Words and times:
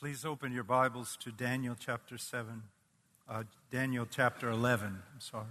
Please 0.00 0.24
open 0.24 0.50
your 0.50 0.64
Bibles 0.64 1.18
to 1.24 1.30
Daniel 1.30 1.76
chapter 1.78 2.16
7, 2.16 2.62
uh, 3.28 3.42
Daniel 3.70 4.08
chapter 4.10 4.48
11. 4.48 4.86
I'm 4.86 5.20
sorry. 5.20 5.44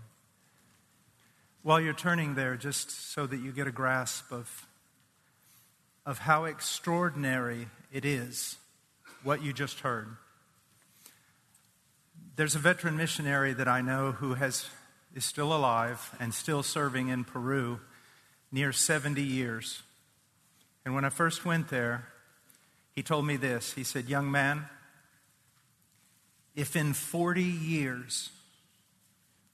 While 1.61 1.79
you're 1.79 1.93
turning 1.93 2.33
there, 2.33 2.55
just 2.55 2.89
so 2.89 3.27
that 3.27 3.37
you 3.37 3.51
get 3.51 3.67
a 3.67 3.71
grasp 3.71 4.31
of, 4.31 4.65
of 6.03 6.17
how 6.17 6.45
extraordinary 6.45 7.67
it 7.93 8.05
is 8.05 8.57
what 9.21 9.43
you 9.43 9.53
just 9.53 9.81
heard. 9.81 10.17
There's 12.35 12.55
a 12.55 12.59
veteran 12.59 12.97
missionary 12.97 13.53
that 13.53 13.67
I 13.67 13.81
know 13.81 14.13
who 14.13 14.33
has, 14.33 14.67
is 15.13 15.25
still 15.25 15.55
alive 15.55 16.15
and 16.19 16.33
still 16.33 16.63
serving 16.63 17.09
in 17.09 17.23
Peru 17.23 17.81
near 18.51 18.73
70 18.73 19.21
years. 19.21 19.83
And 20.85 20.95
when 20.95 21.05
I 21.05 21.09
first 21.09 21.45
went 21.45 21.69
there, 21.69 22.07
he 22.95 23.03
told 23.03 23.25
me 23.25 23.37
this. 23.37 23.73
He 23.73 23.83
said, 23.83 24.09
Young 24.09 24.29
man, 24.31 24.65
if 26.55 26.75
in 26.75 26.93
40 26.93 27.41
years, 27.41 28.29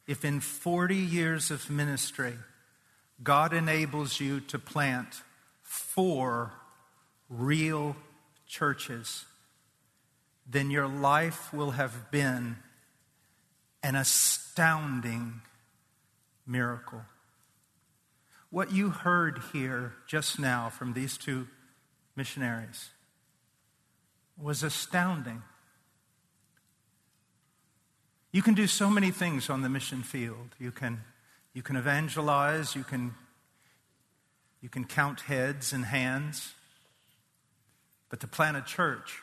if 0.08 0.26
in 0.26 0.40
40 0.40 0.96
years 0.96 1.52
of 1.52 1.70
ministry, 1.70 2.34
God 3.24 3.54
enables 3.54 4.20
you 4.20 4.40
to 4.42 4.60
plant 4.60 5.22
four 5.62 6.54
real 7.30 7.96
churches, 8.48 9.26
then 10.48 10.70
your 10.70 10.88
life 10.88 11.54
will 11.54 11.72
have 11.72 12.12
been 12.12 12.58
an 13.84 13.96
astounding 13.96 15.42
miracle. 16.48 17.04
What 18.50 18.72
you 18.72 18.90
heard 18.90 19.42
here 19.54 19.94
just 20.08 20.40
now 20.40 20.70
from 20.70 20.94
these 20.94 21.18
two 21.18 21.48
missionaries 22.16 22.90
was 24.42 24.64
astounding. 24.64 25.42
You 28.32 28.42
can 28.42 28.54
do 28.54 28.68
so 28.68 28.90
many 28.90 29.12
things 29.12 29.50
on 29.50 29.62
the 29.62 29.70
mission 29.70 30.04
field. 30.04 30.56
You 30.60 30.72
can, 30.72 31.02
you 31.54 31.62
can 31.62 31.78
evangelize, 31.78 32.76
you 32.76 32.84
can, 32.84 33.16
you 34.62 34.68
can 34.68 34.84
count 34.84 35.22
heads 35.22 35.72
and 35.72 35.86
hands. 35.86 36.54
But 38.10 38.20
to 38.20 38.28
plant 38.28 38.58
a 38.58 38.62
church 38.62 39.22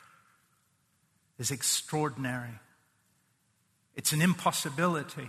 is 1.38 1.50
extraordinary. 1.50 2.58
It's 3.94 4.12
an 4.12 4.22
impossibility. 4.22 5.28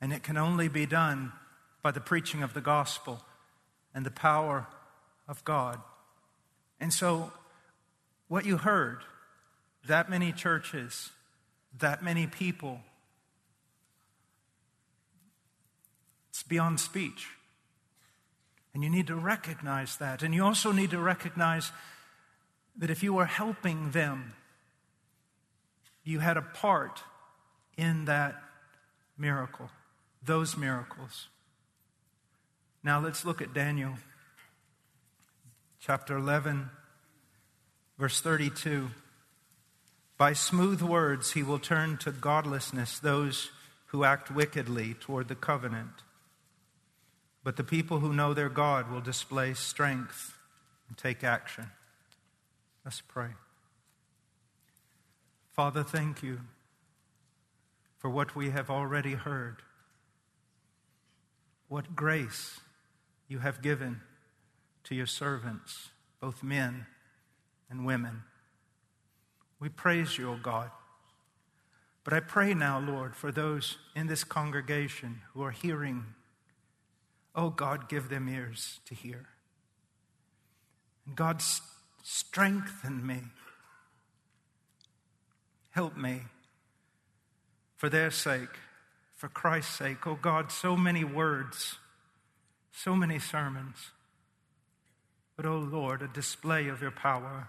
And 0.00 0.12
it 0.12 0.22
can 0.22 0.36
only 0.36 0.68
be 0.68 0.84
done 0.84 1.32
by 1.82 1.92
the 1.92 2.00
preaching 2.00 2.42
of 2.42 2.52
the 2.52 2.60
gospel 2.60 3.22
and 3.94 4.04
the 4.04 4.10
power 4.10 4.66
of 5.28 5.44
God. 5.44 5.80
And 6.78 6.92
so 6.92 7.32
what 8.32 8.46
you 8.46 8.56
heard, 8.56 9.00
that 9.86 10.08
many 10.08 10.32
churches, 10.32 11.10
that 11.78 12.02
many 12.02 12.26
people, 12.26 12.80
it's 16.30 16.42
beyond 16.42 16.80
speech. 16.80 17.26
And 18.72 18.82
you 18.82 18.88
need 18.88 19.08
to 19.08 19.16
recognize 19.16 19.98
that. 19.98 20.22
And 20.22 20.34
you 20.34 20.46
also 20.46 20.72
need 20.72 20.92
to 20.92 20.98
recognize 20.98 21.72
that 22.78 22.88
if 22.88 23.02
you 23.02 23.12
were 23.12 23.26
helping 23.26 23.90
them, 23.90 24.32
you 26.02 26.20
had 26.20 26.38
a 26.38 26.42
part 26.42 27.02
in 27.76 28.06
that 28.06 28.42
miracle, 29.18 29.68
those 30.24 30.56
miracles. 30.56 31.28
Now 32.82 32.98
let's 32.98 33.26
look 33.26 33.42
at 33.42 33.52
Daniel 33.52 33.92
chapter 35.80 36.16
11 36.16 36.70
Verse 38.02 38.20
32 38.20 38.90
By 40.18 40.32
smooth 40.32 40.82
words 40.82 41.34
he 41.34 41.44
will 41.44 41.60
turn 41.60 41.98
to 41.98 42.10
godlessness 42.10 42.98
those 42.98 43.52
who 43.86 44.02
act 44.02 44.28
wickedly 44.28 44.94
toward 44.94 45.28
the 45.28 45.36
covenant. 45.36 46.02
But 47.44 47.56
the 47.56 47.62
people 47.62 48.00
who 48.00 48.12
know 48.12 48.34
their 48.34 48.48
God 48.48 48.90
will 48.90 49.00
display 49.00 49.54
strength 49.54 50.36
and 50.88 50.98
take 50.98 51.22
action. 51.22 51.70
Let's 52.84 53.00
pray. 53.00 53.28
Father, 55.52 55.84
thank 55.84 56.24
you 56.24 56.40
for 58.00 58.10
what 58.10 58.34
we 58.34 58.50
have 58.50 58.68
already 58.68 59.14
heard. 59.14 59.58
What 61.68 61.94
grace 61.94 62.58
you 63.28 63.38
have 63.38 63.62
given 63.62 64.00
to 64.82 64.96
your 64.96 65.06
servants, 65.06 65.90
both 66.20 66.42
men 66.42 66.86
and 67.72 67.84
women. 67.86 68.22
We 69.58 69.70
praise 69.70 70.16
you, 70.18 70.30
O 70.30 70.36
God. 70.40 70.70
But 72.04 72.12
I 72.12 72.20
pray 72.20 72.52
now, 72.52 72.78
Lord, 72.78 73.16
for 73.16 73.32
those 73.32 73.78
in 73.96 74.06
this 74.06 74.24
congregation 74.24 75.22
who 75.32 75.42
are 75.42 75.50
hearing. 75.50 76.04
Oh 77.34 77.48
God, 77.48 77.88
give 77.88 78.08
them 78.08 78.28
ears 78.28 78.80
to 78.86 78.94
hear. 78.94 79.26
And 81.06 81.16
God, 81.16 81.42
strengthen 82.02 83.06
me. 83.06 83.20
Help 85.70 85.96
me 85.96 86.20
for 87.76 87.88
their 87.88 88.10
sake, 88.10 88.50
for 89.16 89.28
Christ's 89.28 89.76
sake. 89.76 90.06
Oh 90.06 90.18
God, 90.20 90.52
so 90.52 90.76
many 90.76 91.04
words, 91.04 91.76
so 92.70 92.94
many 92.94 93.18
sermons. 93.18 93.76
But 95.36 95.46
oh 95.46 95.58
Lord, 95.58 96.02
a 96.02 96.08
display 96.08 96.68
of 96.68 96.82
your 96.82 96.90
power. 96.90 97.48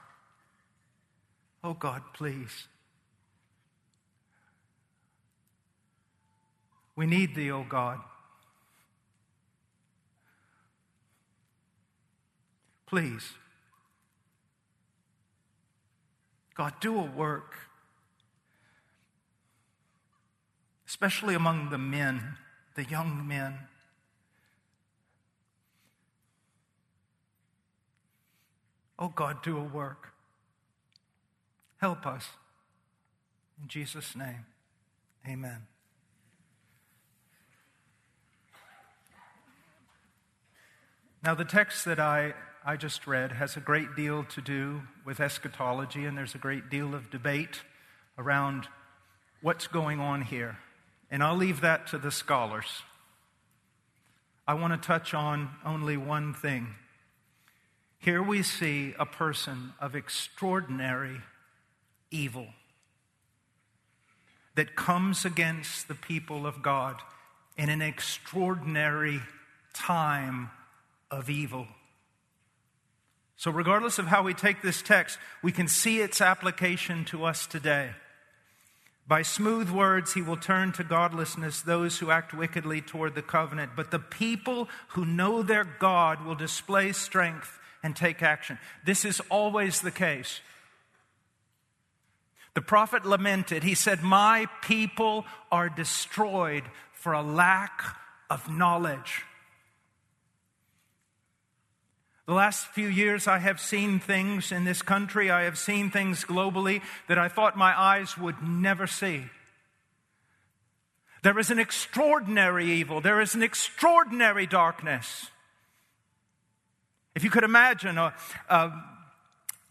Oh 1.64 1.74
God, 1.74 2.02
please. 2.14 2.68
We 6.96 7.06
need 7.06 7.36
thee, 7.36 7.52
oh 7.52 7.66
God. 7.68 8.00
Please. 12.86 13.34
God, 16.56 16.74
do 16.80 17.00
a 17.00 17.04
work, 17.04 17.56
especially 20.88 21.34
among 21.34 21.72
the 21.72 21.80
men, 21.80 22.38
the 22.76 22.84
young 22.84 23.28
men. 23.28 23.58
Oh 29.00 29.08
God, 29.10 29.42
do 29.42 29.58
a 29.58 29.64
work. 29.64 30.13
Help 31.84 32.06
us. 32.06 32.26
In 33.62 33.68
Jesus' 33.68 34.16
name, 34.16 34.46
amen. 35.28 35.68
Now, 41.26 41.36
the 41.36 41.44
text 41.44 41.84
that 41.84 42.00
I, 42.00 42.36
I 42.66 42.78
just 42.78 43.06
read 43.06 43.34
has 43.34 43.58
a 43.58 43.60
great 43.60 43.98
deal 43.98 44.24
to 44.24 44.40
do 44.40 44.84
with 45.04 45.20
eschatology, 45.20 46.06
and 46.06 46.18
there's 46.18 46.36
a 46.36 46.38
great 46.38 46.70
deal 46.70 46.96
of 46.96 47.10
debate 47.10 47.64
around 48.18 48.70
what's 49.42 49.68
going 49.68 50.00
on 50.00 50.22
here. 50.22 50.60
And 51.12 51.22
I'll 51.22 51.36
leave 51.36 51.60
that 51.60 51.88
to 51.88 51.98
the 51.98 52.12
scholars. 52.12 52.84
I 54.48 54.54
want 54.54 54.72
to 54.72 54.88
touch 54.88 55.14
on 55.14 55.50
only 55.66 55.98
one 55.98 56.34
thing. 56.34 56.76
Here 58.00 58.24
we 58.24 58.42
see 58.42 58.94
a 58.98 59.06
person 59.06 59.74
of 59.82 59.98
extraordinary 59.98 61.20
evil 62.14 62.48
that 64.56 64.76
comes 64.76 65.26
against 65.26 65.88
the 65.88 65.96
people 65.96 66.46
of 66.46 66.62
God 66.62 66.96
in 67.58 67.70
an 67.70 67.82
extraordinary 67.82 69.20
time 69.74 70.52
of 71.10 71.30
evil. 71.30 71.68
So, 73.36 73.52
regardless 73.52 74.00
of 74.00 74.08
how 74.08 74.24
we 74.24 74.34
take 74.34 74.62
this 74.62 74.82
text, 74.82 75.18
we 75.42 75.52
can 75.52 75.68
see 75.68 76.00
its 76.00 76.22
application 76.22 77.04
to 77.06 77.26
us 77.26 77.46
today. 77.46 77.90
By 79.06 79.22
smooth 79.22 79.70
words, 79.70 80.14
he 80.14 80.22
will 80.22 80.38
turn 80.38 80.72
to 80.74 80.84
godlessness 80.84 81.62
those 81.62 82.00
who 82.00 82.10
act 82.10 82.34
wickedly 82.34 82.80
toward 82.80 83.16
the 83.16 83.22
covenant. 83.22 83.72
But 83.76 83.92
the 83.92 84.00
people 84.00 84.70
who 84.90 85.04
know 85.06 85.44
their 85.44 85.66
God 85.66 86.24
will 86.24 86.36
display 86.36 86.94
strength 86.94 87.60
and 87.82 87.96
take 87.96 88.24
action. 88.24 88.58
This 88.86 89.04
is 89.04 89.20
always 89.30 89.82
the 89.82 89.92
case. 89.92 90.40
The 92.54 92.62
prophet 92.62 93.06
lamented. 93.06 93.64
He 93.64 93.74
said, 93.74 94.04
My 94.04 94.48
people 94.62 95.26
are 95.52 95.70
destroyed 95.70 96.64
for 96.92 97.14
a 97.14 97.24
lack 97.24 97.82
of 98.30 98.50
knowledge. 98.50 99.24
The 102.26 102.34
last 102.34 102.68
few 102.68 102.88
years, 102.88 103.28
I 103.28 103.40
have 103.40 103.60
seen 103.60 104.00
things 104.00 104.52
in 104.52 104.64
this 104.64 104.82
country, 104.82 105.30
I 105.30 105.44
have 105.44 105.58
seen 105.58 105.92
things 105.92 106.24
globally 106.24 106.82
that 107.10 107.18
I 107.18 107.28
thought 107.28 107.58
my 107.58 107.78
eyes 107.78 108.18
would 108.18 108.42
never 108.42 108.88
see. 108.88 109.26
There 111.22 111.38
is 111.38 111.52
an 111.52 111.60
extraordinary 111.60 112.72
evil, 112.72 113.02
there 113.02 113.20
is 113.20 113.36
an 113.36 113.44
extraordinary 113.44 114.46
darkness. 114.46 115.28
If 117.16 117.24
you 117.24 117.30
could 117.30 117.44
imagine 117.44 117.98
a, 117.98 118.14
a 118.50 118.72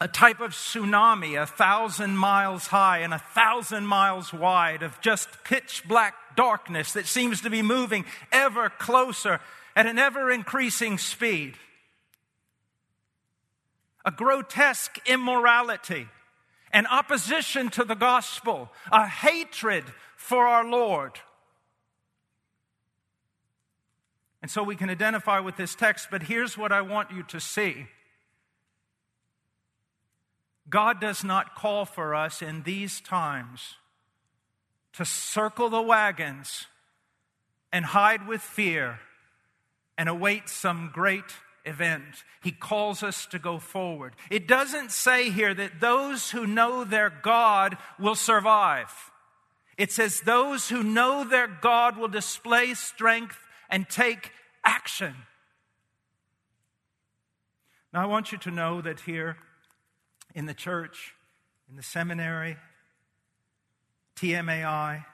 a 0.02 0.08
type 0.08 0.40
of 0.40 0.50
tsunami 0.50 1.40
a 1.40 1.46
thousand 1.46 2.16
miles 2.16 2.66
high 2.66 2.98
and 2.98 3.14
a 3.14 3.20
thousand 3.20 3.86
miles 3.86 4.32
wide 4.32 4.82
of 4.82 5.00
just 5.00 5.28
pitch 5.44 5.84
black 5.86 6.14
darkness 6.34 6.94
that 6.94 7.06
seems 7.06 7.40
to 7.40 7.48
be 7.48 7.62
moving 7.62 8.04
ever 8.32 8.68
closer 8.68 9.38
at 9.76 9.86
an 9.86 10.00
ever 10.00 10.28
increasing 10.32 10.98
speed. 10.98 11.54
A 14.04 14.10
grotesque 14.10 14.98
immorality, 15.06 16.08
an 16.72 16.86
opposition 16.86 17.70
to 17.70 17.84
the 17.84 17.94
gospel, 17.94 18.72
a 18.90 19.06
hatred 19.06 19.84
for 20.16 20.48
our 20.48 20.68
Lord. 20.68 21.12
And 24.42 24.50
so 24.50 24.64
we 24.64 24.74
can 24.74 24.90
identify 24.90 25.38
with 25.38 25.56
this 25.56 25.76
text, 25.76 26.08
but 26.10 26.24
here's 26.24 26.58
what 26.58 26.72
I 26.72 26.80
want 26.80 27.12
you 27.12 27.22
to 27.28 27.38
see. 27.38 27.86
God 30.72 31.00
does 31.00 31.22
not 31.22 31.54
call 31.54 31.84
for 31.84 32.14
us 32.14 32.40
in 32.40 32.62
these 32.62 33.00
times 33.02 33.74
to 34.94 35.04
circle 35.04 35.68
the 35.68 35.82
wagons 35.82 36.66
and 37.70 37.84
hide 37.84 38.26
with 38.26 38.40
fear 38.40 38.98
and 39.98 40.08
await 40.08 40.48
some 40.48 40.90
great 40.92 41.36
event. 41.66 42.24
He 42.42 42.52
calls 42.52 43.02
us 43.02 43.26
to 43.26 43.38
go 43.38 43.58
forward. 43.58 44.14
It 44.30 44.48
doesn't 44.48 44.92
say 44.92 45.30
here 45.30 45.52
that 45.52 45.78
those 45.78 46.30
who 46.30 46.46
know 46.46 46.84
their 46.84 47.10
God 47.10 47.76
will 48.00 48.14
survive. 48.14 48.90
It 49.76 49.92
says 49.92 50.22
those 50.22 50.70
who 50.70 50.82
know 50.82 51.22
their 51.22 51.48
God 51.48 51.98
will 51.98 52.08
display 52.08 52.72
strength 52.72 53.38
and 53.68 53.88
take 53.90 54.30
action. 54.64 55.14
Now, 57.92 58.02
I 58.02 58.06
want 58.06 58.32
you 58.32 58.38
to 58.38 58.50
know 58.50 58.80
that 58.80 59.00
here 59.00 59.36
in 60.34 60.46
the 60.46 60.54
church, 60.54 61.14
in 61.68 61.76
the 61.76 61.82
seminary, 61.82 62.56
TMAI, 64.16 65.04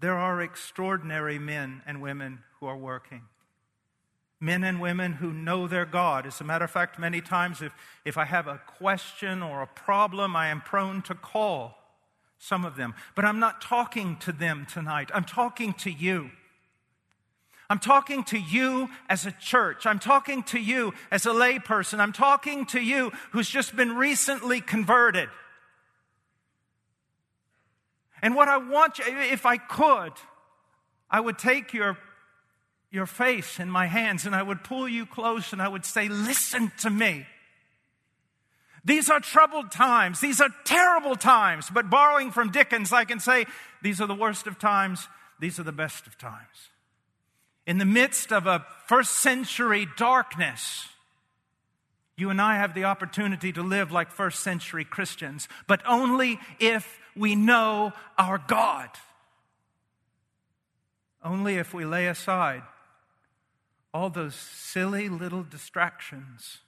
there 0.00 0.16
are 0.16 0.40
extraordinary 0.42 1.38
men 1.38 1.82
and 1.86 2.00
women 2.02 2.40
who 2.60 2.66
are 2.66 2.76
working. 2.76 3.22
Men 4.40 4.64
and 4.64 4.80
women 4.80 5.14
who 5.14 5.32
know 5.32 5.66
their 5.66 5.86
God. 5.86 6.26
As 6.26 6.40
a 6.40 6.44
matter 6.44 6.64
of 6.64 6.70
fact, 6.70 6.98
many 6.98 7.20
times 7.20 7.62
if, 7.62 7.72
if 8.04 8.18
I 8.18 8.24
have 8.24 8.46
a 8.46 8.60
question 8.66 9.42
or 9.42 9.62
a 9.62 9.66
problem, 9.66 10.36
I 10.36 10.48
am 10.48 10.60
prone 10.60 11.02
to 11.02 11.14
call 11.14 11.78
some 12.38 12.64
of 12.64 12.76
them. 12.76 12.94
But 13.14 13.24
I'm 13.24 13.38
not 13.38 13.62
talking 13.62 14.16
to 14.18 14.32
them 14.32 14.66
tonight, 14.70 15.10
I'm 15.14 15.24
talking 15.24 15.72
to 15.74 15.90
you. 15.90 16.30
I'm 17.70 17.78
talking 17.78 18.24
to 18.24 18.38
you 18.38 18.90
as 19.08 19.24
a 19.24 19.32
church. 19.32 19.86
I'm 19.86 19.98
talking 19.98 20.42
to 20.44 20.58
you 20.58 20.92
as 21.10 21.24
a 21.24 21.30
layperson. 21.30 21.98
I'm 21.98 22.12
talking 22.12 22.66
to 22.66 22.80
you 22.80 23.10
who's 23.30 23.48
just 23.48 23.74
been 23.74 23.96
recently 23.96 24.60
converted. 24.60 25.30
And 28.20 28.34
what 28.34 28.48
I 28.48 28.58
want 28.58 28.98
you, 28.98 29.04
if 29.06 29.46
I 29.46 29.56
could, 29.56 30.12
I 31.10 31.20
would 31.20 31.38
take 31.38 31.72
your, 31.72 31.96
your 32.90 33.06
face 33.06 33.58
in 33.58 33.70
my 33.70 33.86
hands 33.86 34.26
and 34.26 34.34
I 34.34 34.42
would 34.42 34.62
pull 34.62 34.86
you 34.86 35.06
close 35.06 35.52
and 35.52 35.62
I 35.62 35.68
would 35.68 35.86
say, 35.86 36.08
Listen 36.08 36.70
to 36.80 36.90
me. 36.90 37.26
These 38.84 39.08
are 39.08 39.20
troubled 39.20 39.72
times. 39.72 40.20
These 40.20 40.42
are 40.42 40.50
terrible 40.64 41.16
times. 41.16 41.70
But 41.72 41.88
borrowing 41.88 42.30
from 42.30 42.50
Dickens, 42.50 42.92
I 42.92 43.06
can 43.06 43.20
say, 43.20 43.46
These 43.82 44.02
are 44.02 44.06
the 44.06 44.14
worst 44.14 44.46
of 44.46 44.58
times. 44.58 45.08
These 45.40 45.58
are 45.58 45.64
the 45.64 45.72
best 45.72 46.06
of 46.06 46.18
times 46.18 46.70
in 47.66 47.78
the 47.78 47.84
midst 47.84 48.32
of 48.32 48.46
a 48.46 48.64
first 48.86 49.18
century 49.18 49.86
darkness, 49.96 50.88
you 52.16 52.30
and 52.30 52.40
I 52.40 52.56
have 52.56 52.74
the 52.74 52.84
opportunity 52.84 53.52
to 53.52 53.62
live 53.62 53.90
like 53.90 54.10
first 54.10 54.40
century 54.40 54.84
Christians, 54.84 55.48
but 55.66 55.82
only 55.86 56.38
if 56.60 56.98
we 57.16 57.34
know 57.34 57.92
our 58.18 58.38
God. 58.38 58.90
Only 61.22 61.56
if 61.56 61.72
we 61.72 61.84
lay 61.84 62.06
aside 62.06 62.62
all 63.92 64.10
those 64.10 64.34
silly 64.34 65.08
little 65.08 65.42
distractions 65.42 66.58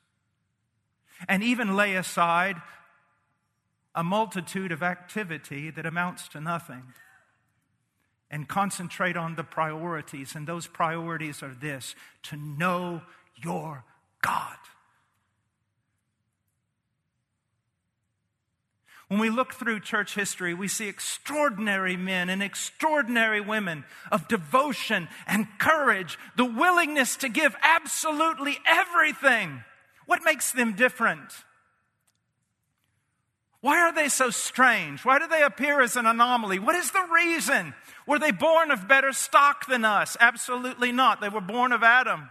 and 1.29 1.43
even 1.43 1.77
lay 1.77 1.95
aside 1.97 2.57
a 3.95 4.03
multitude 4.03 4.73
of 4.73 4.83
activity 4.83 5.71
that 5.71 5.87
amounts 5.87 6.29
to 6.29 6.41
nothing 6.41 6.95
and 8.31 8.49
concentrate 8.49 9.17
on 9.17 9.37
the 9.37 9.45
priorities. 9.45 10.35
And 10.35 10.47
those 10.47 10.67
priorities 10.67 11.43
are 11.43 11.55
this 11.55 11.95
to 12.25 12.37
know 12.37 13.03
your 13.37 13.85
God. 14.23 14.57
When 19.09 19.21
we 19.21 19.31
look 19.31 19.55
through 19.55 19.81
church 19.81 20.17
history, 20.17 20.53
we 20.53 20.67
see 20.67 20.89
extraordinary 20.89 21.97
men 21.97 22.29
and 22.29 22.43
extraordinary 22.43 23.41
women 23.41 23.85
of 24.11 24.27
devotion 24.27 25.09
and 25.29 25.47
courage, 25.59 26.19
the 26.37 26.45
willingness 26.45 27.17
to 27.19 27.29
give 27.29 27.55
absolutely 27.63 28.59
everything. 28.67 29.63
What 30.07 30.25
makes 30.25 30.51
them 30.51 30.73
different? 30.73 31.33
Why 33.61 33.81
are 33.81 33.93
they 33.93 34.09
so 34.09 34.31
strange? 34.31 35.05
Why 35.05 35.21
do 35.21 35.29
they 35.29 35.43
appear 35.43 35.81
as 35.81 35.95
an 35.97 36.07
anomaly? 36.07 36.59
What 36.59 36.75
is 36.75 36.91
the 36.91 37.07
reason? 37.13 37.75
Were 38.07 38.19
they 38.19 38.31
born 38.31 38.71
of 38.71 38.87
better 38.87 39.13
stock 39.13 39.67
than 39.67 39.85
us? 39.85 40.17
Absolutely 40.21 40.93
not. 40.93 41.21
They 41.21 41.29
were 41.29 41.41
born 41.41 41.73
of 41.73 41.83
Adam. 41.83 42.31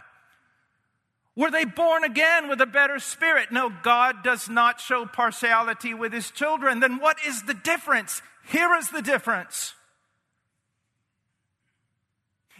Were 1.36 1.50
they 1.50 1.66
born 1.66 2.02
again 2.02 2.48
with 2.48 2.60
a 2.62 2.66
better 2.66 2.98
spirit? 2.98 3.52
No, 3.52 3.70
God 3.82 4.24
does 4.24 4.48
not 4.48 4.80
show 4.80 5.04
partiality 5.04 5.92
with 5.92 6.14
his 6.14 6.30
children. 6.30 6.80
Then 6.80 6.98
what 6.98 7.18
is 7.26 7.42
the 7.42 7.52
difference? 7.52 8.22
Here 8.48 8.74
is 8.74 8.88
the 8.88 9.02
difference. 9.02 9.74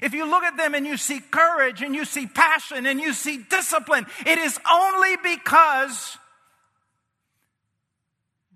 If 0.02 0.12
you 0.12 0.28
look 0.28 0.42
at 0.42 0.58
them 0.58 0.74
and 0.74 0.86
you 0.86 0.98
see 0.98 1.20
courage 1.20 1.80
and 1.80 1.94
you 1.94 2.04
see 2.04 2.26
passion 2.26 2.84
and 2.84 3.00
you 3.00 3.14
see 3.14 3.38
discipline, 3.38 4.04
it 4.26 4.38
is 4.38 4.58
only 4.70 5.16
because 5.22 6.18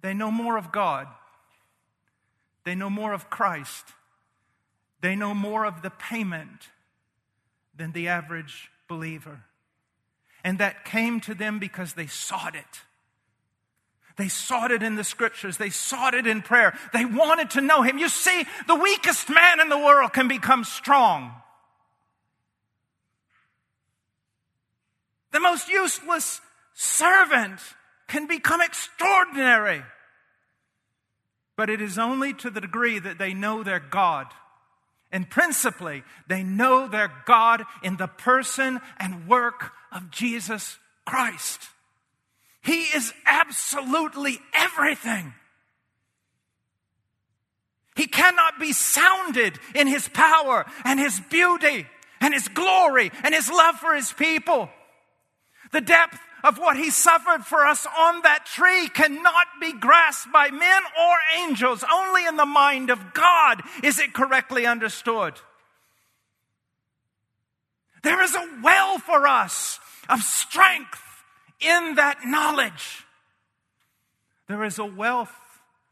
they 0.03 0.13
know 0.13 0.31
more 0.31 0.59
of 0.59 0.71
God. 0.71 1.07
They 2.65 2.75
know 2.75 2.91
more 2.91 3.15
of 3.15 3.31
Christ. 3.31 3.87
They 5.01 5.17
know 5.17 5.35
more 5.35 5.65
of 5.65 5.83
the 5.83 5.91
payment 5.91 6.69
than 7.75 7.93
the 7.93 8.09
average 8.09 8.71
believer. 8.89 9.45
And 10.45 10.59
that 10.59 10.85
came 10.85 11.21
to 11.21 11.35
them 11.35 11.59
because 11.59 11.95
they 11.95 12.07
sought 12.07 12.55
it. 12.55 12.83
They 14.17 14.29
sought 14.29 14.71
it 14.71 14.83
in 14.83 14.97
the 14.97 15.05
scriptures. 15.05 15.57
They 15.57 15.71
sought 15.71 16.15
it 16.15 16.27
in 16.27 16.43
prayer. 16.43 16.77
They 16.93 17.05
wanted 17.05 17.51
to 17.51 17.61
know 17.61 17.83
Him. 17.83 17.99
You 17.99 18.09
see, 18.09 18.45
the 18.67 18.75
weakest 18.75 19.31
man 19.31 19.61
in 19.61 19.69
the 19.71 19.79
world 19.79 20.13
can 20.13 20.29
become 20.29 20.65
strong. 20.65 21.33
The 25.33 25.41
most 25.41 25.69
useless 25.69 26.41
servant 26.75 27.61
can 28.09 28.27
become 28.27 28.61
extraordinary. 28.61 29.83
But 31.57 31.71
it 31.71 31.81
is 31.81 31.99
only 31.99 32.35
to 32.35 32.51
the 32.51 32.61
degree 32.61 32.99
that 32.99 33.19
they 33.19 33.33
know 33.33 33.63
their 33.63 33.81
God. 33.81 34.27
And 35.13 35.29
principally, 35.29 36.05
they 36.29 36.43
know 36.43 36.87
their 36.87 37.13
God 37.27 37.65
in 37.83 37.97
the 37.97 38.07
person 38.07 38.81
and 38.99 39.27
work 39.27 39.73
of 39.91 40.11
Jesus 40.11 40.79
Christ. 41.05 41.61
He 42.63 42.83
is 42.83 43.13
absolutely 43.27 44.39
everything. 44.55 45.35
He 47.97 48.07
cannot 48.07 48.61
be 48.61 48.73
sounded 48.73 49.59
in 49.75 49.87
his 49.87 50.09
power 50.09 50.65
and 50.85 51.01
his 51.01 51.21
beauty 51.29 51.87
and 52.21 52.33
his 52.33 52.49
glory 52.49 53.11
and 53.25 53.35
his 53.35 53.51
love 53.51 53.77
for 53.77 53.95
his 53.95 54.13
people. 54.13 54.71
The 55.73 55.81
depth 55.81 56.19
of 56.43 56.59
what 56.59 56.77
he 56.77 56.91
suffered 56.91 57.45
for 57.45 57.67
us 57.67 57.87
on 57.87 58.23
that 58.23 58.47
tree 58.47 58.89
cannot 58.89 59.47
be 59.61 59.73
grasped 59.73 60.33
by 60.33 60.51
men 60.51 60.83
or 60.99 61.17
angels. 61.43 61.85
Only 61.93 62.27
in 62.27 62.37
the 62.37 62.47
mind 62.47 62.91
of 62.91 63.13
God 63.15 63.63
is 63.83 63.99
it 63.99 64.13
correctly 64.13 64.67
understood. 64.67 65.35
There 68.03 68.23
is 68.23 68.35
a 68.35 68.49
well 68.63 68.99
for 68.99 69.27
us 69.27 69.79
of 70.09 70.23
strength 70.23 71.03
in 71.61 71.97
that 71.97 72.21
knowledge. 72.25 73.05
There 74.49 74.65
is 74.65 74.79
a 74.79 74.85
wealth 74.85 75.35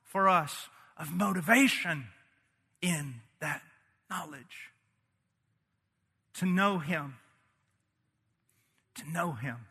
for 0.04 0.28
us 0.28 0.68
of 0.96 1.12
motivation 1.12 2.06
in 2.82 3.16
that 3.40 3.62
knowledge. 4.10 4.72
To 6.34 6.46
know 6.46 6.78
Him. 6.78 7.16
To 8.96 9.10
know 9.10 9.32
Him. 9.32 9.67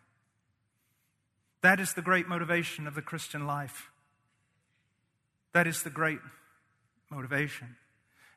That 1.67 1.81
is 1.81 1.95
the 1.95 2.01
great 2.01 2.29
motivation 2.29 2.87
of 2.87 2.95
the 2.95 3.01
Christian 3.01 3.45
life. 3.45 3.91
That 5.51 5.67
is 5.67 5.83
the 5.83 5.89
great 5.89 6.19
motivation. 7.11 7.75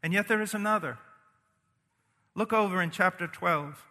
And 0.02 0.12
yet 0.12 0.26
there 0.26 0.42
is 0.42 0.52
another. 0.52 0.98
Look 2.34 2.52
over 2.52 2.82
in 2.82 2.90
chapter 2.90 3.28
12. 3.28 3.86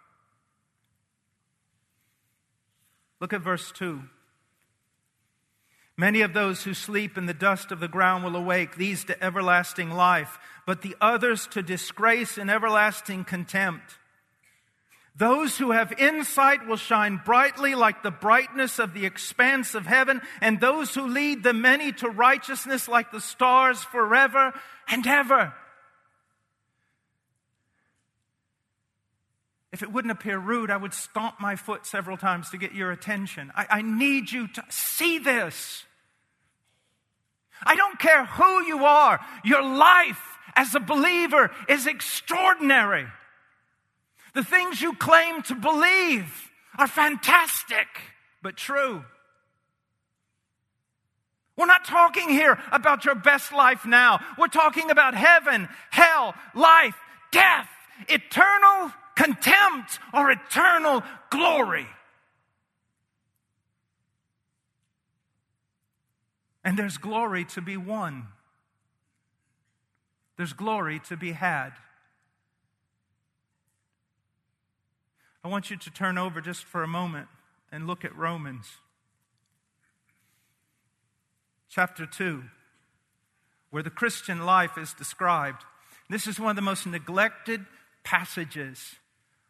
Look 3.21 3.31
at 3.31 3.39
verse 3.39 3.71
2. 3.71 4.01
Many 5.95 6.19
of 6.19 6.33
those 6.33 6.65
who 6.65 6.73
sleep 6.73 7.17
in 7.17 7.25
the 7.25 7.33
dust 7.33 7.71
of 7.71 7.79
the 7.79 7.87
ground 7.87 8.25
will 8.25 8.35
awake, 8.35 8.75
these 8.75 9.05
to 9.05 9.23
everlasting 9.23 9.89
life, 9.89 10.37
but 10.67 10.81
the 10.81 10.97
others 10.99 11.47
to 11.51 11.63
disgrace 11.63 12.37
and 12.37 12.51
everlasting 12.51 13.23
contempt. 13.23 13.99
Those 15.15 15.57
who 15.57 15.71
have 15.71 15.91
insight 15.99 16.65
will 16.65 16.77
shine 16.77 17.21
brightly 17.25 17.75
like 17.75 18.03
the 18.03 18.11
brightness 18.11 18.79
of 18.79 18.93
the 18.93 19.05
expanse 19.05 19.75
of 19.75 19.85
heaven, 19.85 20.21
and 20.39 20.59
those 20.59 20.95
who 20.95 21.07
lead 21.07 21.43
the 21.43 21.53
many 21.53 21.91
to 21.93 22.09
righteousness 22.09 22.87
like 22.87 23.11
the 23.11 23.19
stars 23.19 23.83
forever 23.83 24.53
and 24.87 25.05
ever. 25.05 25.53
If 29.71 29.83
it 29.83 29.91
wouldn't 29.91 30.11
appear 30.11 30.37
rude, 30.39 30.71
I 30.71 30.77
would 30.77 30.93
stomp 30.93 31.39
my 31.39 31.55
foot 31.55 31.85
several 31.85 32.17
times 32.17 32.49
to 32.51 32.57
get 32.57 32.73
your 32.73 32.91
attention. 32.91 33.51
I, 33.55 33.67
I 33.69 33.81
need 33.81 34.31
you 34.31 34.47
to 34.47 34.63
see 34.69 35.19
this. 35.19 35.83
I 37.63 37.75
don't 37.75 37.99
care 37.99 38.25
who 38.25 38.63
you 38.65 38.85
are, 38.85 39.19
your 39.43 39.61
life 39.61 40.21
as 40.55 40.73
a 40.75 40.79
believer 40.79 41.51
is 41.67 41.87
extraordinary. 41.87 43.05
The 44.33 44.43
things 44.43 44.81
you 44.81 44.95
claim 44.95 45.41
to 45.43 45.55
believe 45.55 46.51
are 46.77 46.87
fantastic, 46.87 47.87
but 48.41 48.55
true. 48.55 49.03
We're 51.57 51.65
not 51.65 51.83
talking 51.83 52.29
here 52.29 52.57
about 52.71 53.03
your 53.03 53.15
best 53.15 53.51
life 53.51 53.85
now. 53.85 54.21
We're 54.37 54.47
talking 54.47 54.91
about 54.91 55.13
heaven, 55.13 55.67
hell, 55.89 56.33
life, 56.55 56.95
death, 57.31 57.67
eternal 58.07 58.93
contempt, 59.15 59.99
or 60.13 60.31
eternal 60.31 61.03
glory. 61.29 61.85
And 66.63 66.77
there's 66.77 66.97
glory 66.97 67.43
to 67.45 67.61
be 67.61 67.75
won. 67.75 68.27
There's 70.37 70.53
glory 70.53 71.01
to 71.09 71.17
be 71.17 71.33
had. 71.33 71.71
I 75.43 75.47
want 75.47 75.69
you 75.69 75.77
to 75.77 75.89
turn 75.89 76.17
over 76.17 76.41
just 76.41 76.65
for 76.65 76.83
a 76.83 76.87
moment 76.87 77.27
and 77.71 77.87
look 77.87 78.03
at 78.03 78.15
Romans 78.15 78.65
chapter 81.69 82.05
2, 82.05 82.43
where 83.69 83.83
the 83.83 83.89
Christian 83.89 84.45
life 84.45 84.77
is 84.77 84.93
described. 84.93 85.63
This 86.09 86.27
is 86.27 86.39
one 86.39 86.49
of 86.49 86.55
the 86.55 86.61
most 86.61 86.87
neglected 86.87 87.65
passages. 88.03 88.95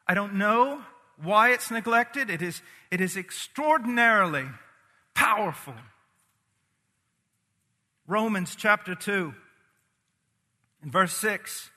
I 0.06 0.14
don't 0.14 0.36
know 0.36 0.82
why 1.22 1.52
it's 1.52 1.72
neglected. 1.72 2.30
It 2.30 2.42
is, 2.42 2.62
it 2.92 3.02
is 3.02 3.16
extraordinarily 3.18 4.46
powerful. 5.14 5.76
Romans 8.06 8.56
chapter 8.56 8.96
2, 8.96 9.34
in 10.84 10.92
verse 10.92 11.14
6. 11.16 11.72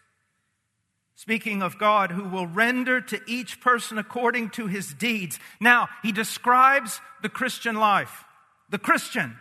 Speaking 1.22 1.62
of 1.62 1.78
God 1.78 2.10
who 2.10 2.24
will 2.24 2.48
render 2.48 3.00
to 3.00 3.20
each 3.28 3.60
person 3.60 3.96
according 3.96 4.50
to 4.50 4.66
his 4.66 4.92
deeds. 4.92 5.38
Now, 5.60 5.88
he 6.02 6.10
describes 6.10 7.00
the 7.22 7.28
Christian 7.28 7.76
life. 7.76 8.24
The 8.70 8.78
Christian. 8.78 9.38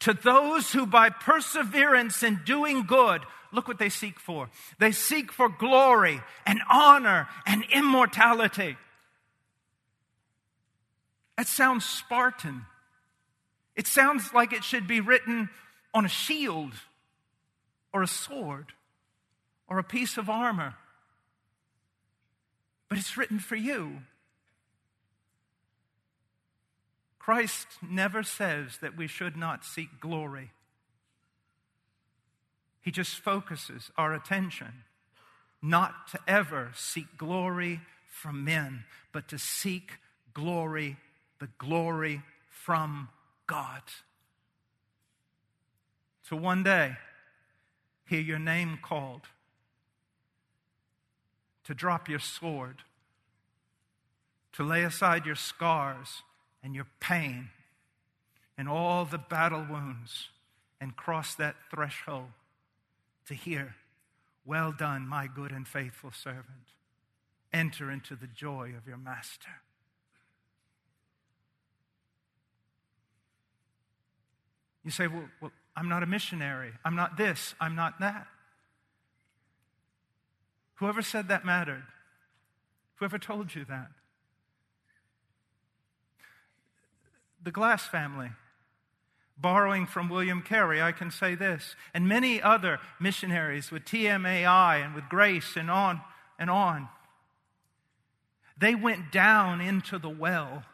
To 0.00 0.12
those 0.12 0.70
who 0.70 0.86
by 0.86 1.10
perseverance 1.10 2.22
in 2.22 2.42
doing 2.44 2.84
good, 2.84 3.22
look 3.52 3.66
what 3.66 3.80
they 3.80 3.88
seek 3.88 4.20
for. 4.20 4.50
They 4.78 4.92
seek 4.92 5.32
for 5.32 5.48
glory 5.48 6.20
and 6.46 6.60
honor 6.70 7.26
and 7.44 7.64
immortality. 7.72 8.76
That 11.36 11.48
sounds 11.48 11.84
Spartan. 11.84 12.66
It 13.74 13.88
sounds 13.88 14.32
like 14.32 14.52
it 14.52 14.62
should 14.62 14.86
be 14.86 15.00
written 15.00 15.50
on 15.92 16.04
a 16.04 16.08
shield 16.08 16.74
or 17.92 18.04
a 18.04 18.06
sword 18.06 18.74
or 19.66 19.80
a 19.80 19.82
piece 19.82 20.18
of 20.18 20.30
armor 20.30 20.76
but 22.88 22.98
it's 22.98 23.16
written 23.16 23.38
for 23.38 23.56
you. 23.56 23.98
Christ 27.18 27.66
never 27.82 28.22
says 28.22 28.78
that 28.80 28.96
we 28.96 29.08
should 29.08 29.36
not 29.36 29.64
seek 29.64 30.00
glory. 30.00 30.52
He 32.80 32.92
just 32.92 33.18
focuses 33.18 33.90
our 33.98 34.14
attention 34.14 34.84
not 35.60 36.06
to 36.12 36.20
ever 36.28 36.70
seek 36.76 37.18
glory 37.18 37.80
from 38.08 38.44
men, 38.44 38.84
but 39.12 39.26
to 39.28 39.38
seek 39.38 39.94
glory, 40.34 40.96
the 41.40 41.48
glory 41.58 42.22
from 42.48 43.08
God. 43.48 43.82
So 46.22 46.36
one 46.36 46.62
day, 46.62 46.96
hear 48.06 48.20
your 48.20 48.38
name 48.38 48.78
called 48.80 49.22
to 51.66 51.74
drop 51.74 52.08
your 52.08 52.20
sword, 52.20 52.82
to 54.52 54.62
lay 54.62 54.84
aside 54.84 55.26
your 55.26 55.34
scars 55.34 56.22
and 56.62 56.74
your 56.74 56.86
pain 57.00 57.50
and 58.56 58.68
all 58.68 59.04
the 59.04 59.18
battle 59.18 59.66
wounds 59.68 60.28
and 60.80 60.96
cross 60.96 61.34
that 61.34 61.56
threshold 61.70 62.28
to 63.26 63.34
hear, 63.34 63.74
Well 64.44 64.72
done, 64.72 65.08
my 65.08 65.26
good 65.26 65.50
and 65.50 65.66
faithful 65.66 66.12
servant. 66.12 66.46
Enter 67.52 67.90
into 67.90 68.14
the 68.14 68.28
joy 68.28 68.72
of 68.76 68.86
your 68.86 68.96
master. 68.96 69.50
You 74.84 74.92
say, 74.92 75.08
well, 75.08 75.28
well, 75.40 75.50
I'm 75.74 75.88
not 75.88 76.04
a 76.04 76.06
missionary. 76.06 76.70
I'm 76.84 76.94
not 76.94 77.16
this. 77.16 77.56
I'm 77.60 77.74
not 77.74 77.98
that. 77.98 78.28
Whoever 80.76 81.02
said 81.02 81.28
that 81.28 81.44
mattered? 81.44 81.84
Whoever 82.96 83.18
told 83.18 83.54
you 83.54 83.64
that? 83.66 83.88
The 87.42 87.50
Glass 87.50 87.86
family. 87.86 88.30
Borrowing 89.38 89.86
from 89.86 90.08
William 90.08 90.40
Carey, 90.40 90.80
I 90.80 90.92
can 90.92 91.10
say 91.10 91.34
this, 91.34 91.76
and 91.92 92.08
many 92.08 92.40
other 92.40 92.78
missionaries 92.98 93.70
with 93.70 93.84
TMAI 93.84 94.82
and 94.82 94.94
with 94.94 95.08
Grace 95.10 95.56
and 95.56 95.70
on 95.70 96.00
and 96.38 96.48
on. 96.48 96.88
They 98.58 98.74
went 98.74 99.12
down 99.12 99.60
into 99.60 99.98
the 99.98 100.08
well 100.08 100.64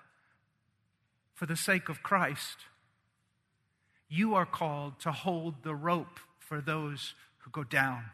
for 1.34 1.46
the 1.46 1.56
sake 1.56 1.88
of 1.88 2.04
Christ. 2.04 2.58
You 4.08 4.34
are 4.34 4.46
called 4.46 5.00
to 5.00 5.10
hold 5.10 5.64
the 5.64 5.74
rope 5.74 6.20
for 6.38 6.60
those 6.60 7.14
who 7.38 7.50
go 7.50 7.64
down. 7.64 8.04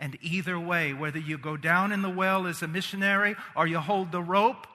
And 0.00 0.16
either 0.22 0.58
way, 0.58 0.94
whether 0.94 1.18
you 1.18 1.38
go 1.38 1.56
down 1.56 1.92
in 1.92 2.02
the 2.02 2.08
well 2.08 2.46
as 2.46 2.62
a 2.62 2.68
missionary 2.68 3.34
or 3.56 3.66
you 3.66 3.78
hold 3.78 4.12
the 4.12 4.22
rope, 4.22 4.66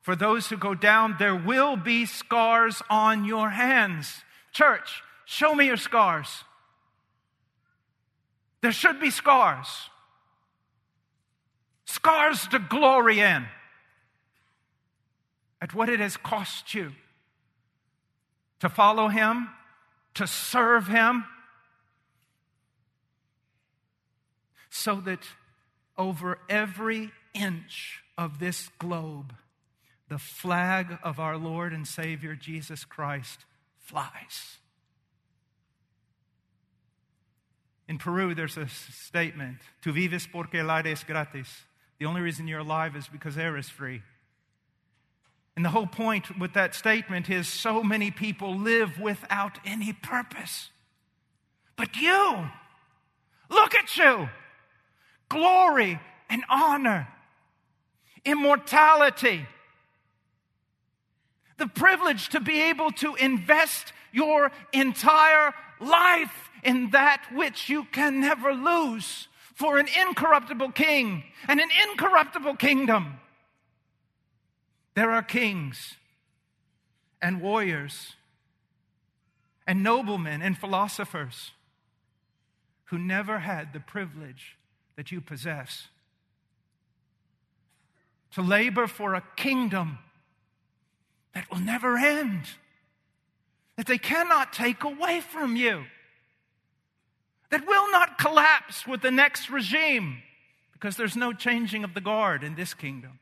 for 0.00 0.16
those 0.16 0.48
who 0.48 0.56
go 0.56 0.74
down, 0.74 1.16
there 1.18 1.36
will 1.36 1.76
be 1.76 2.06
scars 2.06 2.82
on 2.90 3.24
your 3.24 3.50
hands. 3.50 4.24
Church, 4.52 5.02
show 5.26 5.54
me 5.54 5.66
your 5.66 5.76
scars. 5.76 6.44
There 8.62 8.72
should 8.72 8.98
be 8.98 9.10
scars. 9.10 9.68
Scars 11.84 12.46
to 12.48 12.58
glory 12.58 13.20
in 13.20 13.44
at 15.60 15.74
what 15.74 15.88
it 15.88 16.00
has 16.00 16.16
cost 16.16 16.74
you 16.74 16.92
to 18.58 18.68
follow 18.68 19.08
Him, 19.08 19.48
to 20.14 20.26
serve 20.26 20.88
Him, 20.88 21.24
so 24.74 24.96
that 25.02 25.20
over 25.98 26.38
every 26.48 27.12
inch 27.34 28.02
of 28.16 28.38
this 28.38 28.70
globe, 28.78 29.34
the 30.08 30.18
flag 30.18 30.98
of 31.02 31.20
our 31.20 31.36
Lord 31.36 31.74
and 31.74 31.86
Savior 31.86 32.34
Jesus 32.34 32.86
Christ 32.86 33.44
flies. 33.78 34.56
In 37.86 37.98
Peru, 37.98 38.34
there's 38.34 38.56
a 38.56 38.66
statement, 38.68 39.58
Tu 39.82 39.92
vives 39.92 40.26
porque 40.26 40.54
el 40.54 40.70
aire 40.70 40.92
es 40.92 41.04
gratis. 41.04 41.48
The 41.98 42.06
only 42.06 42.22
reason 42.22 42.48
you're 42.48 42.60
alive 42.60 42.96
is 42.96 43.08
because 43.08 43.36
air 43.36 43.58
is 43.58 43.68
free. 43.68 44.00
And 45.54 45.66
the 45.66 45.70
whole 45.70 45.86
point 45.86 46.38
with 46.38 46.54
that 46.54 46.74
statement 46.74 47.28
is 47.28 47.46
so 47.46 47.82
many 47.82 48.10
people 48.10 48.56
live 48.56 48.98
without 48.98 49.58
any 49.66 49.92
purpose. 49.92 50.70
But 51.76 51.94
you, 51.96 52.48
look 53.50 53.74
at 53.74 53.94
you 53.98 54.30
glory 55.32 55.98
and 56.28 56.44
honor, 56.50 57.08
immortality, 58.24 59.46
the 61.56 61.66
privilege 61.66 62.28
to 62.30 62.40
be 62.40 62.60
able 62.62 62.90
to 62.90 63.14
invest 63.14 63.92
your 64.12 64.52
entire 64.72 65.54
life 65.80 66.50
in 66.62 66.90
that 66.90 67.24
which 67.32 67.68
you 67.68 67.84
can 67.84 68.20
never 68.20 68.52
lose 68.52 69.28
for 69.54 69.78
an 69.78 69.86
incorruptible 70.06 70.72
king 70.72 71.24
and 71.48 71.60
an 71.60 71.68
incorruptible 71.88 72.56
kingdom. 72.56 73.14
There 74.94 75.10
are 75.12 75.22
kings 75.22 75.94
and 77.20 77.40
warriors 77.40 78.14
and 79.66 79.82
noblemen 79.82 80.42
and 80.42 80.58
philosophers 80.58 81.52
who 82.86 82.98
never 82.98 83.38
had 83.38 83.72
the 83.72 83.80
privilege 83.80 84.56
that 85.02 85.10
you 85.10 85.20
possess. 85.20 85.88
To 88.34 88.40
labor 88.40 88.86
for 88.86 89.16
a 89.16 89.22
kingdom 89.34 89.98
that 91.34 91.50
will 91.50 91.58
never 91.58 91.96
end, 91.96 92.44
that 93.76 93.86
they 93.86 93.98
cannot 93.98 94.52
take 94.52 94.84
away 94.84 95.20
from 95.20 95.56
you, 95.56 95.86
that 97.50 97.66
will 97.66 97.90
not 97.90 98.16
collapse 98.16 98.86
with 98.86 99.02
the 99.02 99.10
next 99.10 99.50
regime, 99.50 100.22
because 100.72 100.96
there's 100.96 101.16
no 101.16 101.32
changing 101.32 101.82
of 101.82 101.94
the 101.94 102.00
guard 102.00 102.44
in 102.44 102.54
this 102.54 102.72
kingdom. 102.72 103.18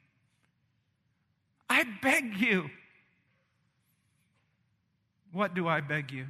I 1.71 1.85
beg 2.03 2.37
you. 2.37 2.69
What 5.33 5.55
do 5.55 5.67
I 5.67 5.81
beg 5.81 6.13
you? 6.13 6.27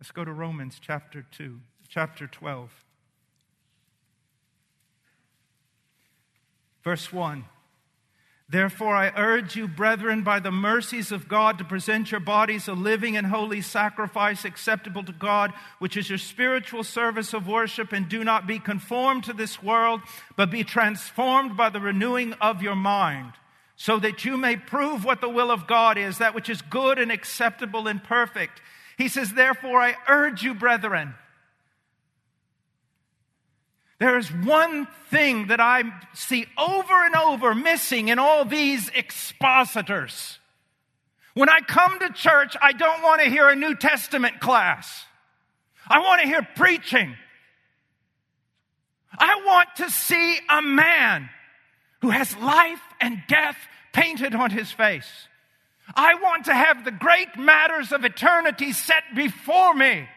Let's 0.00 0.12
go 0.12 0.24
to 0.24 0.32
Romans 0.32 0.78
chapter 0.80 1.26
2, 1.30 1.60
chapter 1.88 2.26
12. 2.26 2.70
Verse 6.82 7.12
1. 7.12 7.44
Therefore, 8.50 8.94
I 8.96 9.12
urge 9.14 9.56
you, 9.56 9.68
brethren, 9.68 10.22
by 10.22 10.40
the 10.40 10.50
mercies 10.50 11.12
of 11.12 11.28
God, 11.28 11.58
to 11.58 11.64
present 11.64 12.10
your 12.10 12.20
bodies 12.20 12.66
a 12.66 12.72
living 12.72 13.14
and 13.14 13.26
holy 13.26 13.60
sacrifice 13.60 14.46
acceptable 14.46 15.04
to 15.04 15.12
God, 15.12 15.52
which 15.80 15.98
is 15.98 16.08
your 16.08 16.16
spiritual 16.16 16.82
service 16.82 17.34
of 17.34 17.46
worship, 17.46 17.92
and 17.92 18.08
do 18.08 18.24
not 18.24 18.46
be 18.46 18.58
conformed 18.58 19.24
to 19.24 19.34
this 19.34 19.62
world, 19.62 20.00
but 20.34 20.50
be 20.50 20.64
transformed 20.64 21.58
by 21.58 21.68
the 21.68 21.80
renewing 21.80 22.32
of 22.34 22.62
your 22.62 22.74
mind, 22.74 23.32
so 23.76 23.98
that 23.98 24.24
you 24.24 24.38
may 24.38 24.56
prove 24.56 25.04
what 25.04 25.20
the 25.20 25.28
will 25.28 25.50
of 25.50 25.66
God 25.66 25.98
is, 25.98 26.16
that 26.16 26.34
which 26.34 26.48
is 26.48 26.62
good 26.62 26.98
and 26.98 27.12
acceptable 27.12 27.86
and 27.86 28.02
perfect. 28.02 28.62
He 28.96 29.08
says, 29.08 29.34
Therefore, 29.34 29.78
I 29.82 29.94
urge 30.08 30.42
you, 30.42 30.54
brethren, 30.54 31.14
there 33.98 34.16
is 34.16 34.28
one 34.28 34.86
thing 35.10 35.48
that 35.48 35.60
I 35.60 35.82
see 36.14 36.46
over 36.56 37.04
and 37.04 37.16
over 37.16 37.54
missing 37.54 38.08
in 38.08 38.18
all 38.18 38.44
these 38.44 38.90
expositors. 38.90 40.38
When 41.34 41.48
I 41.48 41.60
come 41.60 41.98
to 41.98 42.12
church, 42.12 42.56
I 42.60 42.72
don't 42.72 43.02
want 43.02 43.22
to 43.22 43.30
hear 43.30 43.48
a 43.48 43.56
New 43.56 43.74
Testament 43.74 44.40
class. 44.40 45.04
I 45.88 46.00
want 46.00 46.22
to 46.22 46.28
hear 46.28 46.46
preaching. 46.56 47.16
I 49.16 49.42
want 49.44 49.68
to 49.76 49.90
see 49.90 50.38
a 50.48 50.62
man 50.62 51.28
who 52.02 52.10
has 52.10 52.36
life 52.36 52.80
and 53.00 53.22
death 53.28 53.56
painted 53.92 54.34
on 54.34 54.50
his 54.50 54.70
face. 54.70 55.08
I 55.94 56.14
want 56.14 56.44
to 56.44 56.54
have 56.54 56.84
the 56.84 56.90
great 56.92 57.36
matters 57.36 57.92
of 57.92 58.04
eternity 58.04 58.72
set 58.72 59.02
before 59.16 59.74
me. 59.74 60.08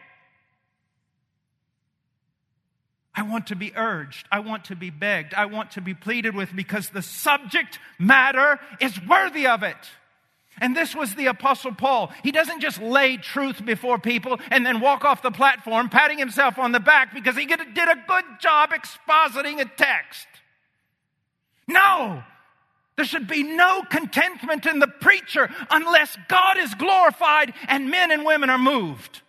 I 3.14 3.24
want 3.24 3.48
to 3.48 3.56
be 3.56 3.74
urged. 3.76 4.28
I 4.32 4.40
want 4.40 4.66
to 4.66 4.76
be 4.76 4.90
begged. 4.90 5.34
I 5.34 5.46
want 5.46 5.72
to 5.72 5.82
be 5.82 5.94
pleaded 5.94 6.34
with 6.34 6.56
because 6.56 6.90
the 6.90 7.02
subject 7.02 7.80
matter 8.00 8.60
is 8.80 9.00
worthy 9.06 9.48
of 9.48 9.64
it. 9.64 9.78
And 10.60 10.76
this 10.76 10.96
was 10.96 11.16
the 11.16 11.28
Apostle 11.28 11.74
Paul. 11.74 12.12
He 12.24 12.32
doesn't 12.32 12.62
just 12.62 12.82
lay 12.82 13.18
truth 13.18 13.66
before 13.66 13.98
people 13.98 14.40
and 14.50 14.66
then 14.66 14.80
walk 14.80 15.04
off 15.04 15.22
the 15.22 15.32
platform 15.32 15.90
patting 15.90 16.20
himself 16.20 16.58
on 16.58 16.72
the 16.72 16.80
back 16.80 17.14
because 17.14 17.36
he 17.36 17.46
did 17.46 17.60
a 17.60 17.66
good 18.08 18.26
job 18.40 18.72
expositing 18.72 19.60
a 19.60 19.66
text. 19.66 20.28
No! 21.68 22.24
There 22.98 23.06
should 23.06 23.28
be 23.28 23.44
no 23.44 23.82
contentment 23.90 24.66
in 24.66 24.80
the 24.80 24.88
preacher 24.88 25.50
unless 25.70 26.16
God 26.28 26.60
is 26.60 26.76
glorified 26.76 27.54
and 27.68 27.90
men 27.90 28.12
and 28.12 28.26
women 28.26 28.50
are 28.50 28.60
moved. 28.60 29.22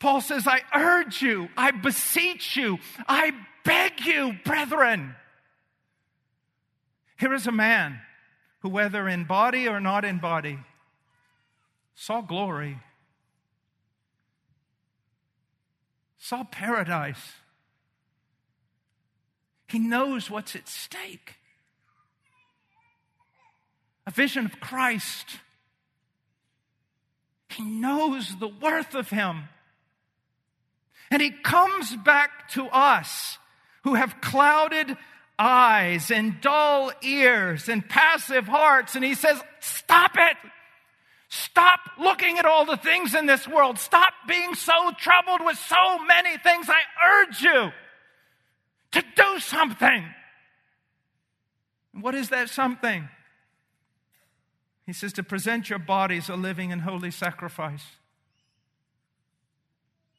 Paul 0.00 0.22
says, 0.22 0.46
I 0.46 0.62
urge 0.74 1.20
you, 1.20 1.50
I 1.56 1.70
beseech 1.70 2.56
you, 2.56 2.78
I 3.06 3.32
beg 3.64 4.04
you, 4.04 4.34
brethren. 4.44 5.14
Here 7.18 7.34
is 7.34 7.46
a 7.46 7.52
man 7.52 8.00
who, 8.60 8.70
whether 8.70 9.06
in 9.06 9.24
body 9.24 9.68
or 9.68 9.78
not 9.78 10.06
in 10.06 10.18
body, 10.18 10.58
saw 11.94 12.22
glory, 12.22 12.78
saw 16.18 16.44
paradise. 16.44 17.34
He 19.68 19.78
knows 19.78 20.30
what's 20.30 20.56
at 20.56 20.66
stake. 20.66 21.34
A 24.06 24.10
vision 24.10 24.46
of 24.46 24.60
Christ. 24.60 25.26
He 27.50 27.62
knows 27.62 28.34
the 28.38 28.48
worth 28.48 28.94
of 28.94 29.10
Him. 29.10 29.44
And 31.10 31.20
he 31.20 31.30
comes 31.30 31.94
back 31.96 32.50
to 32.50 32.66
us 32.66 33.38
who 33.82 33.94
have 33.94 34.20
clouded 34.20 34.96
eyes 35.38 36.10
and 36.10 36.40
dull 36.40 36.92
ears 37.02 37.68
and 37.68 37.86
passive 37.88 38.46
hearts. 38.46 38.94
And 38.94 39.04
he 39.04 39.14
says, 39.14 39.40
Stop 39.60 40.12
it! 40.16 40.36
Stop 41.28 41.80
looking 41.98 42.38
at 42.38 42.44
all 42.44 42.64
the 42.64 42.76
things 42.76 43.14
in 43.14 43.26
this 43.26 43.46
world. 43.46 43.78
Stop 43.78 44.12
being 44.26 44.54
so 44.54 44.92
troubled 44.98 45.44
with 45.44 45.56
so 45.58 45.98
many 46.04 46.36
things. 46.38 46.66
I 46.68 47.22
urge 47.22 47.40
you 47.40 47.70
to 48.92 49.04
do 49.14 49.38
something. 49.38 50.04
What 51.92 52.16
is 52.16 52.30
that 52.30 52.50
something? 52.50 53.08
He 54.86 54.92
says 54.92 55.12
to 55.14 55.22
present 55.22 55.70
your 55.70 55.78
bodies 55.78 56.28
a 56.28 56.34
living 56.34 56.72
and 56.72 56.82
holy 56.82 57.12
sacrifice 57.12 57.84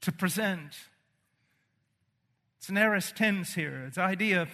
to 0.01 0.11
present. 0.11 0.75
It's 2.57 2.69
an 2.69 2.77
aorist 2.77 3.15
tense 3.15 3.53
here. 3.53 3.85
It's 3.87 3.95
the 3.95 4.03
idea 4.03 4.41
of 4.41 4.49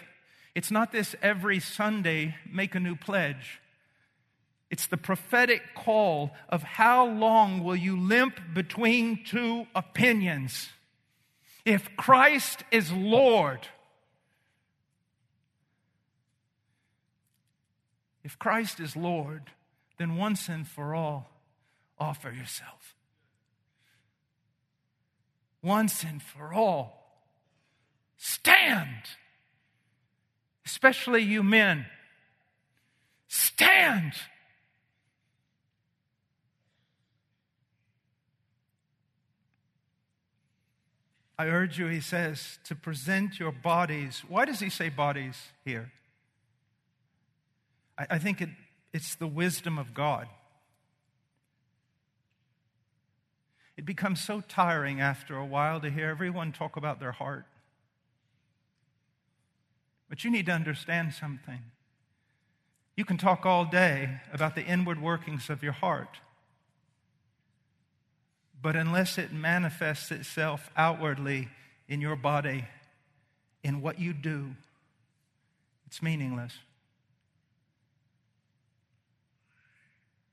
it's 0.55 0.71
not 0.71 0.91
this 0.91 1.15
every 1.21 1.59
Sunday 1.59 2.35
make 2.51 2.75
a 2.75 2.79
new 2.79 2.95
pledge. 2.95 3.61
It's 4.69 4.87
the 4.87 4.97
prophetic 4.97 5.75
call 5.75 6.31
of 6.49 6.63
how 6.63 7.05
long 7.05 7.63
will 7.63 7.75
you 7.75 7.97
limp 7.97 8.39
between 8.53 9.23
two 9.23 9.67
opinions? 9.73 10.69
If 11.63 11.95
Christ 11.95 12.63
is 12.71 12.91
Lord, 12.91 13.67
if 18.23 18.37
Christ 18.39 18.79
is 18.79 18.95
Lord, 18.95 19.51
then 19.97 20.15
once 20.15 20.49
and 20.49 20.67
for 20.67 20.95
all, 20.95 21.29
offer 21.99 22.31
yourself 22.31 22.96
once 25.61 26.03
and 26.03 26.21
for 26.21 26.53
all. 26.53 27.21
Stand. 28.17 29.03
Especially 30.65 31.23
you 31.23 31.43
men. 31.43 31.85
Stand. 33.27 34.13
I 41.39 41.47
urge 41.47 41.77
you, 41.77 41.85
he 41.87 42.01
says, 42.01 42.57
to 42.63 42.75
present 42.75 43.39
your 43.39 43.51
bodies. 43.51 44.23
Why 44.27 44.45
does 44.45 44.59
he 44.59 44.69
say 44.69 44.89
bodies 44.89 45.37
here? 45.63 45.91
I, 47.97 48.07
I 48.11 48.17
think 48.17 48.41
it, 48.41 48.49
it's 48.91 49.15
the 49.15 49.27
wisdom 49.27 49.77
of 49.77 49.93
God. 49.93 50.27
It 53.77 53.85
becomes 53.85 54.19
so 54.19 54.41
tiring 54.41 54.99
after 54.99 55.37
a 55.37 55.45
while 55.45 55.79
to 55.81 55.89
hear 55.91 56.09
everyone 56.09 56.51
talk 56.51 56.75
about 56.75 56.99
their 56.99 57.11
heart. 57.11 57.45
But 60.09 60.23
you 60.23 60.31
need 60.31 60.47
to 60.47 60.51
understand 60.51 61.13
something. 61.13 61.59
You 62.95 63.05
can 63.05 63.17
talk 63.17 63.45
all 63.45 63.65
day 63.65 64.21
about 64.33 64.55
the 64.55 64.63
inward 64.63 64.99
workings 64.99 65.51
of 65.51 65.61
your 65.61 65.73
heart, 65.73 66.17
but 68.59 68.75
unless 68.75 69.19
it 69.19 69.31
manifests 69.31 70.11
itself 70.11 70.71
outwardly 70.75 71.49
in 71.87 72.01
your 72.01 72.15
body, 72.15 72.65
in 73.63 73.81
what 73.81 73.99
you 73.99 74.13
do, 74.13 74.55
it's 75.85 76.01
meaningless. 76.01 76.53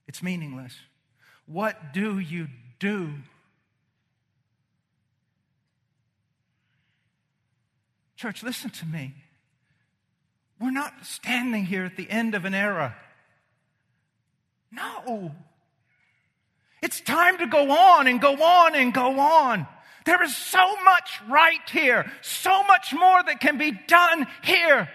It's 0.09 0.23
meaningless. 0.23 0.75
What 1.45 1.93
do 1.93 2.19
you 2.19 2.49
do 2.79 3.15
Church, 8.17 8.43
listen 8.43 8.71
to 8.71 8.87
me. 8.87 9.15
We're 10.61 10.71
not 10.71 10.93
standing 11.03 11.65
here 11.67 11.85
at 11.85 11.97
the 11.97 12.09
end 12.09 12.35
of 12.35 12.45
an 12.45 12.55
era. 12.55 12.95
No. 14.71 15.33
It's 16.83 17.01
time 17.01 17.39
to 17.39 17.47
go 17.47 17.71
on 17.71 18.07
and 18.07 18.21
go 18.21 18.35
on 18.43 18.75
and 18.75 18.93
go 18.93 19.19
on. 19.19 19.67
There 20.05 20.23
is 20.23 20.37
so 20.37 20.77
much 20.85 21.21
right 21.29 21.69
here, 21.71 22.11
so 22.21 22.63
much 22.65 22.93
more 22.93 23.23
that 23.23 23.41
can 23.41 23.57
be 23.57 23.73
done 23.87 24.27
here, 24.43 24.89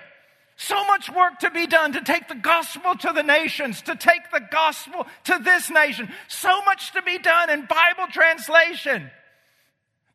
So 0.62 0.84
much 0.88 1.10
work 1.10 1.40
to 1.40 1.52
be 1.52 1.68
done 1.68 1.94
to 1.94 2.02
take 2.02 2.28
the 2.28 2.36
gospel 2.36 2.94
to 2.94 3.14
the 3.14 3.24
nations, 3.24 3.82
to 3.84 3.96
take 3.96 4.30
the 4.30 4.42
gospel 4.52 5.08
to 5.24 5.40
this 5.42 5.70
nation. 5.70 6.12
So 6.28 6.62
much 6.64 6.92
to 6.92 7.02
be 7.02 7.18
done 7.18 7.50
in 7.50 7.62
Bible 7.66 8.12
translation. 8.12 9.10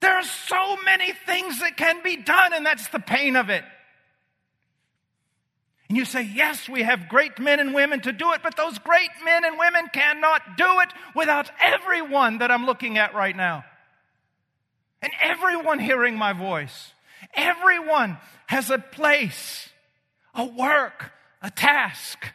There 0.04 0.16
are 0.16 0.22
so 0.22 0.76
many 0.84 1.12
things 1.12 1.60
that 1.60 1.78
can 1.78 2.02
be 2.02 2.18
done, 2.18 2.52
and 2.52 2.66
that's 2.66 2.88
the 2.88 2.98
pain 2.98 3.36
of 3.36 3.48
it. 3.48 3.64
And 5.88 5.96
you 5.96 6.04
say, 6.04 6.20
yes, 6.20 6.68
we 6.68 6.82
have 6.82 7.08
great 7.08 7.38
men 7.38 7.58
and 7.58 7.72
women 7.72 8.02
to 8.02 8.12
do 8.12 8.34
it, 8.34 8.42
but 8.42 8.54
those 8.54 8.78
great 8.80 9.08
men 9.24 9.46
and 9.46 9.58
women 9.58 9.88
cannot 9.94 10.58
do 10.58 10.80
it 10.80 10.90
without 11.16 11.50
everyone 11.58 12.36
that 12.40 12.50
I'm 12.50 12.66
looking 12.66 12.98
at 12.98 13.14
right 13.14 13.34
now. 13.34 13.64
And 15.00 15.10
everyone 15.22 15.78
hearing 15.78 16.18
my 16.18 16.34
voice. 16.34 16.92
Everyone 17.32 18.18
has 18.48 18.68
a 18.68 18.78
place, 18.78 19.70
a 20.34 20.44
work, 20.44 21.12
a 21.40 21.50
task 21.50 22.26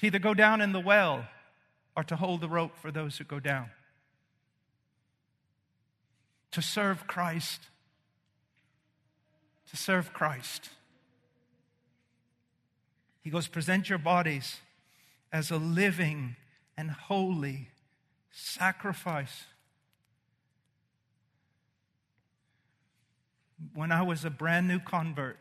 to 0.00 0.06
either 0.06 0.18
go 0.18 0.34
down 0.34 0.60
in 0.60 0.72
the 0.72 0.80
well 0.80 1.24
or 1.96 2.02
to 2.02 2.16
hold 2.16 2.40
the 2.40 2.48
rope 2.48 2.76
for 2.82 2.90
those 2.90 3.16
who 3.18 3.22
go 3.22 3.38
down. 3.38 3.70
To 6.52 6.62
serve 6.62 7.06
Christ. 7.06 7.60
To 9.70 9.76
serve 9.76 10.12
Christ. 10.12 10.70
He 13.22 13.30
goes, 13.30 13.48
present 13.48 13.88
your 13.88 13.98
bodies 13.98 14.56
as 15.30 15.50
a 15.50 15.58
living 15.58 16.36
and 16.76 16.90
holy 16.90 17.68
sacrifice. 18.30 19.44
When 23.74 23.92
I 23.92 24.02
was 24.02 24.24
a 24.24 24.30
brand 24.30 24.68
new 24.68 24.78
convert, 24.78 25.38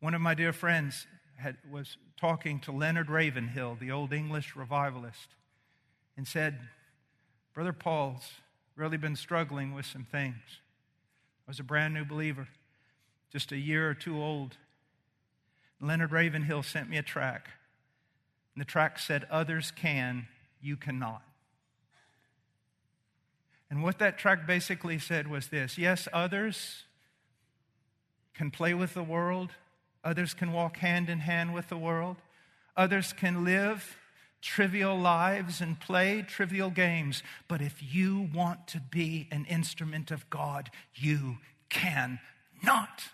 one 0.00 0.12
of 0.12 0.20
my 0.20 0.34
dear 0.34 0.52
friends 0.52 1.06
had, 1.36 1.56
was 1.70 1.96
talking 2.20 2.60
to 2.60 2.72
Leonard 2.72 3.08
Ravenhill, 3.08 3.78
the 3.80 3.90
old 3.90 4.12
English 4.12 4.54
revivalist, 4.54 5.28
and 6.16 6.28
said, 6.28 6.58
Brother 7.54 7.72
Paul's 7.72 8.32
really 8.74 8.96
been 8.96 9.14
struggling 9.14 9.74
with 9.74 9.86
some 9.86 10.04
things. 10.04 10.42
I 11.46 11.50
was 11.50 11.60
a 11.60 11.64
brand 11.64 11.94
new 11.94 12.04
believer, 12.04 12.48
just 13.32 13.52
a 13.52 13.56
year 13.56 13.88
or 13.88 13.94
two 13.94 14.20
old. 14.20 14.56
Leonard 15.80 16.10
Ravenhill 16.10 16.64
sent 16.64 16.90
me 16.90 16.98
a 16.98 17.02
track. 17.02 17.48
And 18.54 18.60
the 18.60 18.64
track 18.64 18.98
said, 18.98 19.26
Others 19.30 19.72
can, 19.76 20.26
you 20.60 20.76
cannot. 20.76 21.22
And 23.70 23.82
what 23.82 23.98
that 23.98 24.18
track 24.18 24.46
basically 24.46 24.98
said 24.98 25.28
was 25.28 25.48
this 25.48 25.78
yes, 25.78 26.08
others 26.12 26.84
can 28.34 28.50
play 28.50 28.74
with 28.74 28.94
the 28.94 29.02
world, 29.02 29.50
others 30.02 30.34
can 30.34 30.52
walk 30.52 30.78
hand 30.78 31.08
in 31.08 31.20
hand 31.20 31.54
with 31.54 31.68
the 31.68 31.76
world, 31.76 32.16
others 32.76 33.12
can 33.12 33.44
live 33.44 33.96
trivial 34.44 34.96
lives 34.96 35.62
and 35.62 35.80
play 35.80 36.22
trivial 36.22 36.68
games. 36.70 37.22
But 37.48 37.62
if 37.62 37.82
you 37.82 38.28
want 38.32 38.68
to 38.68 38.80
be 38.80 39.26
an 39.32 39.46
instrument 39.46 40.10
of 40.10 40.28
God, 40.28 40.70
you 40.94 41.38
can 41.70 42.20
not. 42.62 43.04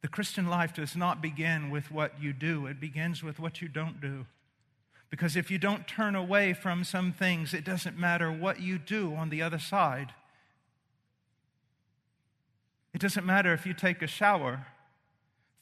The 0.00 0.08
Christian 0.08 0.48
life 0.48 0.72
does 0.72 0.96
not 0.96 1.20
begin 1.20 1.70
with 1.70 1.90
what 1.90 2.20
you 2.20 2.32
do, 2.32 2.66
it 2.66 2.80
begins 2.80 3.22
with 3.22 3.38
what 3.38 3.60
you 3.60 3.68
don't 3.68 4.00
do. 4.00 4.26
Because 5.10 5.36
if 5.36 5.50
you 5.50 5.58
don't 5.58 5.86
turn 5.86 6.16
away 6.16 6.54
from 6.54 6.82
some 6.82 7.12
things, 7.12 7.54
it 7.54 7.64
doesn't 7.64 7.96
matter 7.96 8.32
what 8.32 8.60
you 8.60 8.78
do 8.78 9.14
on 9.14 9.28
the 9.28 9.42
other 9.42 9.58
side. 9.58 10.12
It 12.92 13.00
doesn't 13.00 13.26
matter 13.26 13.52
if 13.52 13.66
you 13.66 13.74
take 13.74 14.02
a 14.02 14.06
shower 14.06 14.66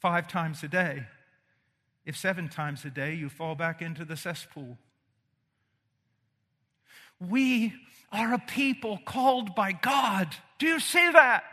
five 0.03 0.27
times 0.27 0.61
a 0.63 0.67
day, 0.67 1.05
if 2.05 2.17
seven 2.17 2.49
times 2.49 2.83
a 2.83 2.89
day 2.89 3.13
you 3.13 3.29
fall 3.29 3.55
back 3.55 3.81
into 3.81 4.03
the 4.03 4.17
cesspool. 4.17 4.77
We 7.21 7.73
are 8.11 8.33
a 8.33 8.39
people 8.39 8.99
called 9.05 9.55
by 9.55 9.71
God. 9.71 10.27
Do 10.59 10.67
you 10.67 10.81
see 10.81 11.09
that? 11.13 11.45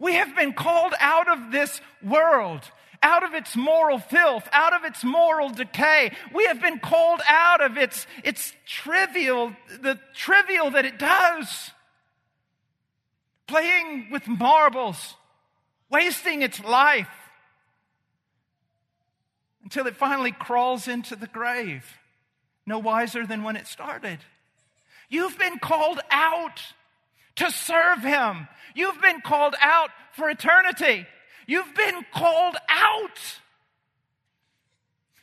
We 0.00 0.14
have 0.14 0.34
been 0.34 0.54
called 0.54 0.92
out 0.98 1.28
of 1.28 1.52
this 1.52 1.80
world, 2.02 2.62
out 3.00 3.22
of 3.22 3.32
its 3.32 3.54
moral 3.54 4.00
filth, 4.00 4.48
out 4.50 4.74
of 4.74 4.84
its 4.84 5.04
moral 5.04 5.50
decay. 5.50 6.10
We 6.34 6.46
have 6.46 6.60
been 6.60 6.80
called 6.80 7.20
out 7.28 7.60
of 7.60 7.78
its, 7.78 8.08
its 8.24 8.52
trivial, 8.66 9.52
the 9.80 10.00
trivial 10.14 10.72
that 10.72 10.84
it 10.84 10.98
does. 10.98 11.70
Playing 13.46 14.08
with 14.10 14.26
marbles, 14.26 15.14
wasting 15.88 16.42
its 16.42 16.58
life 16.64 17.06
until 19.66 19.88
it 19.88 19.96
finally 19.96 20.30
crawls 20.30 20.86
into 20.86 21.16
the 21.16 21.26
grave, 21.26 21.98
no 22.66 22.78
wiser 22.78 23.26
than 23.26 23.42
when 23.42 23.56
it 23.56 23.66
started. 23.66 24.20
You've 25.08 25.36
been 25.36 25.58
called 25.58 25.98
out 26.08 26.60
to 27.34 27.50
serve 27.50 28.00
Him. 28.00 28.46
You've 28.76 29.02
been 29.02 29.20
called 29.22 29.56
out 29.60 29.90
for 30.12 30.30
eternity. 30.30 31.04
You've 31.48 31.74
been 31.74 32.06
called 32.14 32.54
out. 32.68 33.18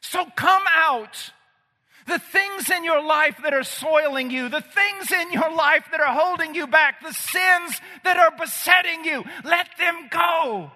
So 0.01 0.25
come 0.35 0.63
out. 0.75 1.31
The 2.05 2.19
things 2.19 2.69
in 2.69 2.83
your 2.83 3.01
life 3.01 3.37
that 3.43 3.53
are 3.53 3.63
soiling 3.63 4.29
you, 4.29 4.49
the 4.49 4.59
things 4.59 5.09
in 5.09 5.31
your 5.31 5.55
life 5.55 5.85
that 5.91 6.01
are 6.01 6.13
holding 6.13 6.53
you 6.53 6.67
back, 6.67 7.01
the 7.01 7.13
sins 7.13 7.79
that 8.03 8.17
are 8.17 8.37
besetting 8.37 9.05
you, 9.05 9.23
let 9.45 9.69
them 9.77 10.09
go. 10.11 10.73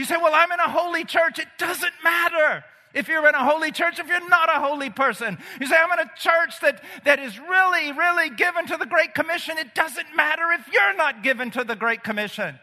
You 0.00 0.06
say, 0.06 0.16
Well, 0.16 0.32
I'm 0.34 0.50
in 0.50 0.60
a 0.60 0.70
holy 0.70 1.04
church. 1.04 1.38
It 1.38 1.48
doesn't 1.58 1.92
matter 2.02 2.64
if 2.94 3.06
you're 3.06 3.28
in 3.28 3.34
a 3.34 3.44
holy 3.44 3.70
church, 3.70 3.98
if 3.98 4.08
you're 4.08 4.30
not 4.30 4.48
a 4.48 4.58
holy 4.58 4.88
person. 4.88 5.36
You 5.60 5.66
say, 5.66 5.76
I'm 5.76 5.92
in 5.92 6.06
a 6.06 6.10
church 6.16 6.58
that, 6.62 6.82
that 7.04 7.18
is 7.18 7.38
really, 7.38 7.92
really 7.92 8.30
given 8.30 8.66
to 8.68 8.78
the 8.78 8.86
Great 8.86 9.12
Commission. 9.12 9.58
It 9.58 9.74
doesn't 9.74 10.16
matter 10.16 10.52
if 10.52 10.72
you're 10.72 10.96
not 10.96 11.22
given 11.22 11.50
to 11.50 11.64
the 11.64 11.76
Great 11.76 12.02
Commission. 12.02 12.58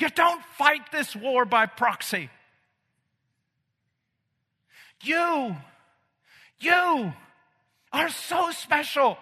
You 0.00 0.08
don't 0.08 0.42
fight 0.56 0.90
this 0.90 1.14
war 1.14 1.44
by 1.44 1.66
proxy. 1.66 2.30
You, 5.02 5.54
you 6.58 7.12
are 7.92 8.08
so 8.08 8.50
special. 8.52 9.18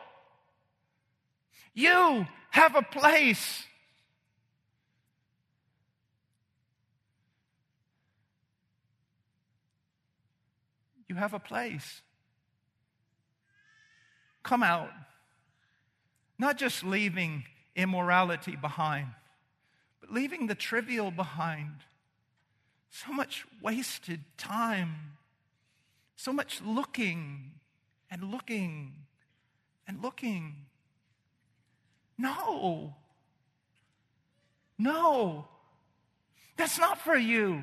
You 1.74 2.28
have 2.50 2.76
a 2.76 2.82
place 2.82 3.64
You 11.08 11.14
have 11.16 11.34
a 11.34 11.38
place. 11.38 12.02
Come 14.42 14.62
out. 14.62 14.90
Not 16.38 16.56
just 16.56 16.84
leaving 16.84 17.44
immorality 17.74 18.56
behind, 18.56 19.08
but 20.00 20.12
leaving 20.12 20.46
the 20.46 20.54
trivial 20.54 21.10
behind. 21.10 21.72
So 22.90 23.12
much 23.12 23.44
wasted 23.60 24.20
time, 24.36 24.94
so 26.16 26.32
much 26.32 26.60
looking 26.62 27.52
and 28.10 28.30
looking 28.30 28.94
and 29.86 30.02
looking. 30.02 30.66
No. 32.16 32.94
No. 34.78 35.48
That's 36.56 36.78
not 36.78 36.98
for 36.98 37.16
you. 37.16 37.62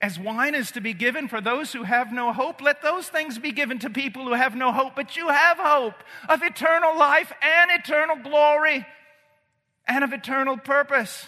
As 0.00 0.18
wine 0.18 0.54
is 0.54 0.70
to 0.72 0.80
be 0.80 0.94
given 0.94 1.28
for 1.28 1.40
those 1.40 1.72
who 1.72 1.82
have 1.82 2.12
no 2.12 2.32
hope, 2.32 2.60
let 2.60 2.82
those 2.82 3.08
things 3.08 3.38
be 3.38 3.52
given 3.52 3.78
to 3.80 3.90
people 3.90 4.24
who 4.24 4.32
have 4.32 4.56
no 4.56 4.72
hope. 4.72 4.96
But 4.96 5.16
you 5.16 5.28
have 5.28 5.58
hope 5.58 6.02
of 6.28 6.42
eternal 6.42 6.98
life 6.98 7.32
and 7.42 7.70
eternal 7.70 8.16
glory 8.16 8.86
and 9.86 10.02
of 10.02 10.12
eternal 10.12 10.56
purpose. 10.56 11.26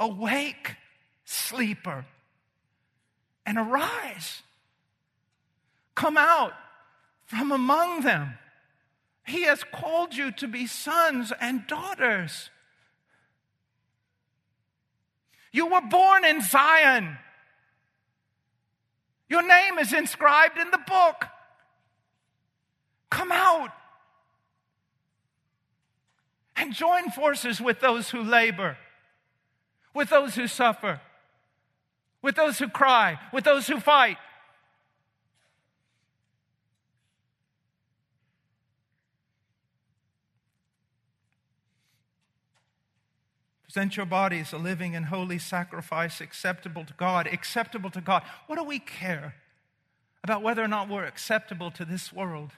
Awake, 0.00 0.76
sleeper, 1.24 2.04
and 3.46 3.56
arise. 3.56 4.42
Come 5.94 6.16
out 6.16 6.52
from 7.24 7.52
among 7.52 8.00
them. 8.00 8.36
He 9.24 9.42
has 9.44 9.62
called 9.62 10.14
you 10.14 10.32
to 10.32 10.48
be 10.48 10.66
sons 10.66 11.32
and 11.40 11.66
daughters. 11.66 12.50
You 15.52 15.66
were 15.66 15.82
born 15.82 16.24
in 16.24 16.40
Zion. 16.40 17.18
Your 19.28 19.46
name 19.46 19.78
is 19.78 19.92
inscribed 19.92 20.58
in 20.58 20.70
the 20.70 20.80
book. 20.86 21.26
Come 23.10 23.30
out 23.30 23.70
and 26.56 26.72
join 26.72 27.10
forces 27.10 27.60
with 27.60 27.80
those 27.80 28.10
who 28.10 28.22
labor, 28.22 28.78
with 29.94 30.08
those 30.08 30.34
who 30.34 30.46
suffer, 30.46 31.00
with 32.22 32.36
those 32.36 32.58
who 32.58 32.68
cry, 32.68 33.18
with 33.32 33.44
those 33.44 33.66
who 33.66 33.80
fight. 33.80 34.16
Present 43.72 43.96
your 43.96 44.04
bodies 44.04 44.52
a 44.52 44.58
living 44.58 44.94
and 44.94 45.06
holy 45.06 45.38
sacrifice 45.38 46.20
acceptable 46.20 46.84
to 46.84 46.92
God. 46.92 47.26
Acceptable 47.26 47.88
to 47.92 48.02
God. 48.02 48.22
What 48.46 48.58
do 48.58 48.64
we 48.64 48.78
care 48.78 49.36
about 50.22 50.42
whether 50.42 50.62
or 50.62 50.68
not 50.68 50.90
we're 50.90 51.06
acceptable 51.06 51.70
to 51.70 51.86
this 51.86 52.12
world, 52.12 52.50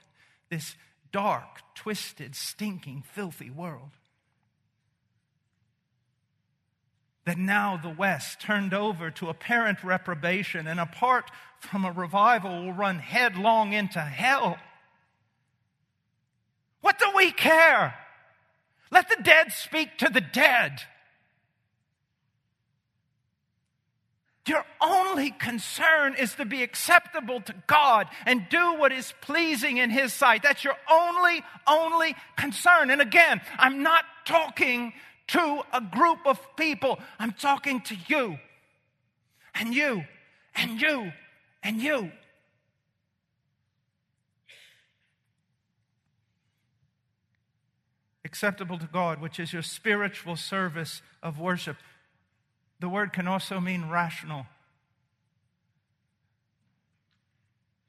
this 0.51 0.75
dark, 1.13 1.61
twisted, 1.77 2.35
stinking, 2.35 3.05
filthy 3.13 3.49
world? 3.49 3.91
That 7.27 7.39
now 7.39 7.79
the 7.81 7.91
West, 7.91 8.41
turned 8.41 8.75
over 8.75 9.13
to 9.13 9.29
apparent 9.29 9.85
reprobation 9.85 10.67
and 10.67 10.81
apart 10.81 11.31
from 11.61 11.85
a 11.85 11.93
revival, 11.93 12.65
will 12.65 12.73
run 12.73 12.99
headlong 12.99 13.73
into 13.73 14.01
hell. 14.01 14.59
What 16.81 16.99
do 16.99 17.07
we 17.15 17.31
care? 17.31 17.95
Let 18.91 19.09
the 19.09 19.23
dead 19.23 19.53
speak 19.53 19.97
to 19.99 20.11
the 20.13 20.21
dead. 20.21 20.83
Your 24.47 24.65
only 24.81 25.31
concern 25.31 26.17
is 26.19 26.35
to 26.35 26.45
be 26.45 26.63
acceptable 26.63 27.41
to 27.43 27.55
God 27.67 28.09
and 28.27 28.47
do 28.51 28.75
what 28.75 28.93
is 28.93 29.15
pleasing 29.23 29.79
in 29.79 29.89
His 29.89 30.13
sight. 30.13 30.43
That's 30.43 30.63
your 30.63 30.77
only, 30.91 31.43
only 31.67 32.15
concern. 32.37 32.91
And 32.91 33.01
again, 33.01 33.41
I'm 33.59 33.83
not 33.83 34.05
talking 34.27 34.93
to 35.29 35.63
a 35.73 35.81
group 35.81 36.19
of 36.27 36.39
people, 36.57 36.99
I'm 37.19 37.33
talking 37.33 37.81
to 37.83 37.97
you 38.09 38.39
and 39.55 39.75
you 39.75 40.05
and 40.55 40.81
you 40.81 41.13
and 41.63 41.81
you. 41.81 42.13
Acceptable 48.27 48.79
to 48.79 48.87
God, 48.87 49.21
which 49.21 49.39
is 49.39 49.53
your 49.53 49.63
spiritual 49.63 50.37
service 50.37 51.03
of 51.23 51.39
worship. 51.39 51.77
The 52.81 52.89
word 52.89 53.13
can 53.13 53.27
also 53.27 53.61
mean 53.61 53.89
rational. 53.89 54.47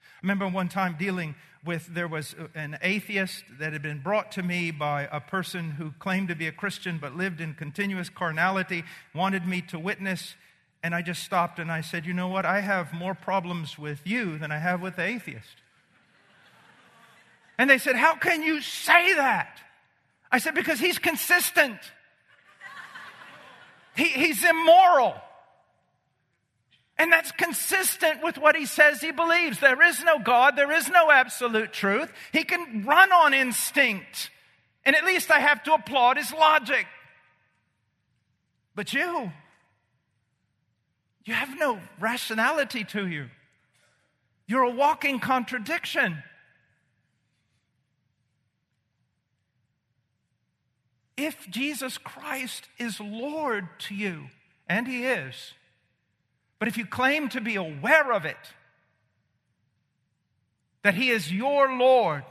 I 0.01 0.19
remember 0.21 0.47
one 0.47 0.69
time 0.69 0.95
dealing 0.97 1.35
with 1.63 1.87
there 1.87 2.07
was 2.07 2.35
an 2.53 2.77
atheist 2.81 3.43
that 3.59 3.73
had 3.73 3.81
been 3.81 3.99
brought 3.99 4.31
to 4.33 4.43
me 4.43 4.71
by 4.71 5.09
a 5.11 5.19
person 5.19 5.71
who 5.71 5.91
claimed 5.99 6.27
to 6.29 6.35
be 6.35 6.47
a 6.47 6.51
Christian 6.51 6.99
but 6.99 7.15
lived 7.15 7.41
in 7.41 7.55
continuous 7.55 8.09
carnality, 8.09 8.83
wanted 9.13 9.47
me 9.47 9.61
to 9.63 9.79
witness, 9.79 10.35
and 10.83 10.93
I 10.93 11.01
just 11.01 11.23
stopped 11.23 11.57
and 11.57 11.71
I 11.71 11.81
said, 11.81 12.05
"You 12.05 12.13
know 12.13 12.27
what? 12.27 12.45
I 12.45 12.61
have 12.61 12.93
more 12.93 13.15
problems 13.15 13.77
with 13.79 14.05
you 14.05 14.37
than 14.37 14.51
I 14.51 14.59
have 14.59 14.81
with 14.81 14.95
the 14.95 15.03
atheist." 15.03 15.63
And 17.57 17.69
they 17.69 17.79
said, 17.79 17.95
"How 17.95 18.15
can 18.15 18.43
you 18.43 18.61
say 18.61 19.15
that?" 19.15 19.59
I 20.31 20.37
said, 20.37 20.53
"Because 20.53 20.79
he's 20.79 20.99
consistent." 20.99 21.79
He, 23.95 24.05
he's 24.05 24.43
immoral. 24.43 25.15
And 26.97 27.11
that's 27.11 27.31
consistent 27.31 28.23
with 28.23 28.37
what 28.37 28.55
he 28.55 28.65
says 28.65 29.01
he 29.01 29.11
believes. 29.11 29.59
There 29.59 29.81
is 29.81 30.03
no 30.03 30.19
God, 30.19 30.55
there 30.55 30.71
is 30.71 30.89
no 30.89 31.11
absolute 31.11 31.73
truth. 31.73 32.11
He 32.31 32.43
can 32.43 32.85
run 32.85 33.11
on 33.11 33.33
instinct. 33.33 34.29
And 34.85 34.95
at 34.95 35.03
least 35.03 35.31
I 35.31 35.39
have 35.39 35.63
to 35.63 35.73
applaud 35.73 36.17
his 36.17 36.31
logic. 36.31 36.85
But 38.75 38.93
you, 38.93 39.31
you 41.25 41.33
have 41.33 41.57
no 41.57 41.79
rationality 41.99 42.83
to 42.85 43.07
you. 43.07 43.29
You're 44.47 44.63
a 44.63 44.69
walking 44.69 45.19
contradiction. 45.19 46.21
If 51.17 51.49
Jesus 51.49 51.97
Christ 51.97 52.67
is 52.77 52.99
Lord 52.99 53.67
to 53.79 53.95
you, 53.95 54.25
and 54.67 54.87
He 54.87 55.05
is, 55.05 55.53
but 56.59 56.67
if 56.67 56.77
you 56.77 56.85
claim 56.85 57.29
to 57.29 57.41
be 57.41 57.55
aware 57.55 58.11
of 58.11 58.25
it, 58.25 58.37
that 60.83 60.95
He 60.95 61.09
is 61.09 61.31
your 61.31 61.77
Lord, 61.77 62.23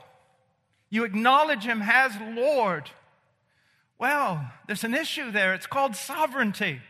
you 0.90 1.04
acknowledge 1.04 1.64
Him 1.64 1.82
as 1.82 2.12
Lord, 2.34 2.90
well, 3.98 4.50
there's 4.66 4.84
an 4.84 4.94
issue 4.94 5.30
there. 5.30 5.54
It's 5.54 5.66
called 5.66 5.96
sovereignty. 5.96 6.80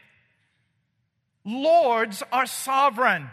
Lords 1.44 2.22
are 2.32 2.46
sovereign, 2.46 3.28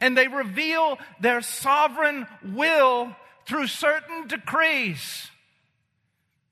and 0.00 0.16
they 0.16 0.28
reveal 0.28 0.98
their 1.20 1.40
sovereign 1.40 2.26
will 2.42 3.14
through 3.46 3.66
certain 3.66 4.28
decrees. 4.28 5.28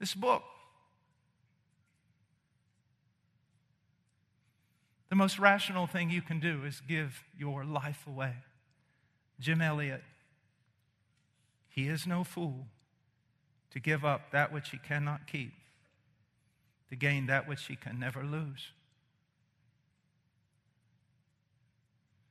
This 0.01 0.15
book 0.15 0.43
The 5.15 5.19
most 5.19 5.39
rational 5.39 5.87
thing 5.87 6.11
you 6.11 6.23
can 6.23 6.41
do 6.41 6.65
is 6.65 6.83
give 6.89 7.23
your 7.39 7.65
life 7.65 8.05
away. 8.05 8.35
Jim 9.39 9.61
Elliot, 9.63 10.03
he 11.69 11.87
is 11.87 12.05
no 12.05 12.25
fool 12.25 12.67
to 13.71 13.79
give 13.79 14.05
up 14.05 14.33
that 14.33 14.53
which 14.53 14.71
he 14.71 14.77
cannot 14.77 15.29
keep, 15.29 15.53
to 16.91 16.97
gain 16.97 17.27
that 17.27 17.47
which 17.47 17.65
he 17.67 17.77
can 17.77 18.01
never 18.01 18.25
lose. 18.25 18.73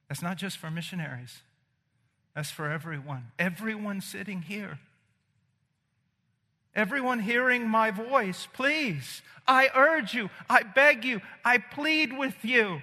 That's 0.09 0.21
not 0.21 0.35
just 0.37 0.57
for 0.57 0.69
missionaries, 0.69 1.41
that's 2.35 2.51
for 2.51 2.69
everyone. 2.69 3.31
Everyone 3.39 4.01
sitting 4.01 4.41
here. 4.41 4.79
Everyone 6.75 7.19
hearing 7.19 7.67
my 7.67 7.91
voice, 7.91 8.47
please, 8.51 9.21
I 9.47 9.69
urge 9.75 10.13
you, 10.13 10.29
I 10.49 10.63
beg 10.63 11.05
you, 11.05 11.21
I 11.45 11.59
plead 11.59 12.17
with 12.17 12.43
you. 12.43 12.81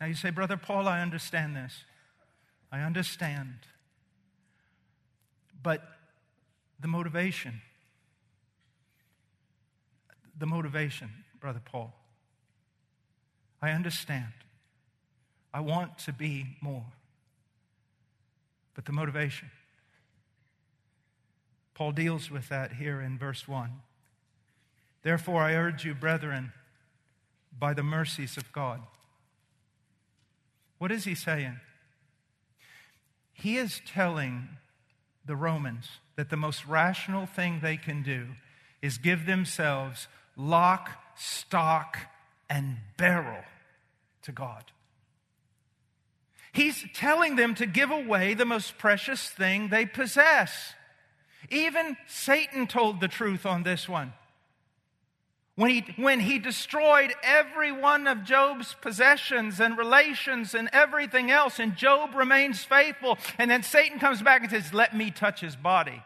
Now 0.00 0.06
you 0.06 0.14
say, 0.14 0.30
Brother 0.30 0.56
Paul, 0.56 0.88
I 0.88 1.00
understand 1.00 1.56
this. 1.56 1.84
I 2.72 2.80
understand. 2.80 3.54
But 5.62 5.82
the 6.80 6.88
motivation, 6.88 7.60
the 10.38 10.46
motivation, 10.46 11.10
Brother 11.38 11.60
Paul, 11.62 11.92
I 13.60 13.72
understand. 13.72 14.32
I 15.52 15.60
want 15.60 15.98
to 16.00 16.12
be 16.12 16.56
more. 16.62 16.84
But 18.74 18.86
the 18.86 18.92
motivation, 18.92 19.50
Paul 21.80 21.92
deals 21.92 22.30
with 22.30 22.50
that 22.50 22.74
here 22.74 23.00
in 23.00 23.16
verse 23.16 23.48
1. 23.48 23.70
Therefore, 25.02 25.40
I 25.40 25.54
urge 25.54 25.82
you, 25.82 25.94
brethren, 25.94 26.52
by 27.58 27.72
the 27.72 27.82
mercies 27.82 28.36
of 28.36 28.52
God. 28.52 28.82
What 30.76 30.92
is 30.92 31.04
he 31.04 31.14
saying? 31.14 31.58
He 33.32 33.56
is 33.56 33.80
telling 33.86 34.50
the 35.24 35.36
Romans 35.36 35.88
that 36.16 36.28
the 36.28 36.36
most 36.36 36.66
rational 36.66 37.24
thing 37.24 37.60
they 37.62 37.78
can 37.78 38.02
do 38.02 38.26
is 38.82 38.98
give 38.98 39.24
themselves 39.24 40.06
lock, 40.36 40.90
stock, 41.16 41.96
and 42.50 42.76
barrel 42.98 43.42
to 44.20 44.32
God. 44.32 44.64
He's 46.52 46.84
telling 46.92 47.36
them 47.36 47.54
to 47.54 47.64
give 47.64 47.90
away 47.90 48.34
the 48.34 48.44
most 48.44 48.76
precious 48.76 49.30
thing 49.30 49.68
they 49.68 49.86
possess. 49.86 50.74
Even 51.48 51.96
Satan 52.06 52.66
told 52.66 53.00
the 53.00 53.08
truth 53.08 53.46
on 53.46 53.62
this 53.62 53.88
one. 53.88 54.12
When 55.56 55.70
he, 55.70 55.84
when 55.96 56.20
he 56.20 56.38
destroyed 56.38 57.12
every 57.22 57.70
one 57.70 58.06
of 58.06 58.24
Job's 58.24 58.74
possessions 58.80 59.60
and 59.60 59.76
relations 59.76 60.54
and 60.54 60.70
everything 60.72 61.30
else, 61.30 61.58
and 61.58 61.76
Job 61.76 62.14
remains 62.14 62.64
faithful, 62.64 63.18
and 63.38 63.50
then 63.50 63.62
Satan 63.62 63.98
comes 63.98 64.22
back 64.22 64.42
and 64.42 64.50
says, 64.50 64.72
Let 64.72 64.96
me 64.96 65.10
touch 65.10 65.40
his 65.40 65.56
body. 65.56 66.02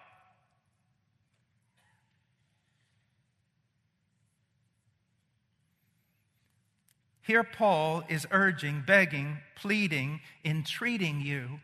Here, 7.22 7.44
Paul 7.44 8.02
is 8.08 8.26
urging, 8.30 8.82
begging, 8.86 9.38
pleading, 9.56 10.20
entreating 10.44 11.20
you 11.22 11.60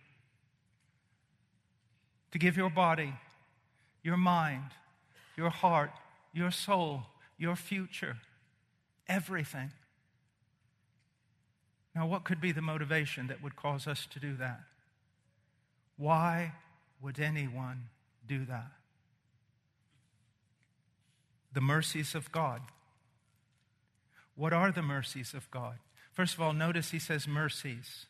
to 2.30 2.38
give 2.38 2.56
your 2.56 2.70
body 2.70 3.12
your 4.02 4.16
mind, 4.16 4.70
your 5.36 5.50
heart, 5.50 5.90
your 6.32 6.50
soul, 6.50 7.02
your 7.38 7.56
future, 7.56 8.16
everything. 9.08 9.72
Now, 11.94 12.06
what 12.06 12.24
could 12.24 12.40
be 12.40 12.52
the 12.52 12.62
motivation 12.62 13.26
that 13.26 13.42
would 13.42 13.56
cause 13.56 13.86
us 13.86 14.06
to 14.12 14.20
do 14.20 14.36
that? 14.36 14.60
Why 15.96 16.52
would 17.02 17.18
anyone 17.18 17.88
do 18.26 18.44
that? 18.46 18.70
The 21.52 21.60
mercies 21.60 22.14
of 22.14 22.30
God. 22.30 22.62
What 24.36 24.52
are 24.52 24.70
the 24.70 24.82
mercies 24.82 25.34
of 25.34 25.50
God? 25.50 25.78
First 26.12 26.34
of 26.34 26.40
all, 26.40 26.52
notice 26.52 26.90
he 26.90 26.98
says 26.98 27.26
mercies. 27.26 28.06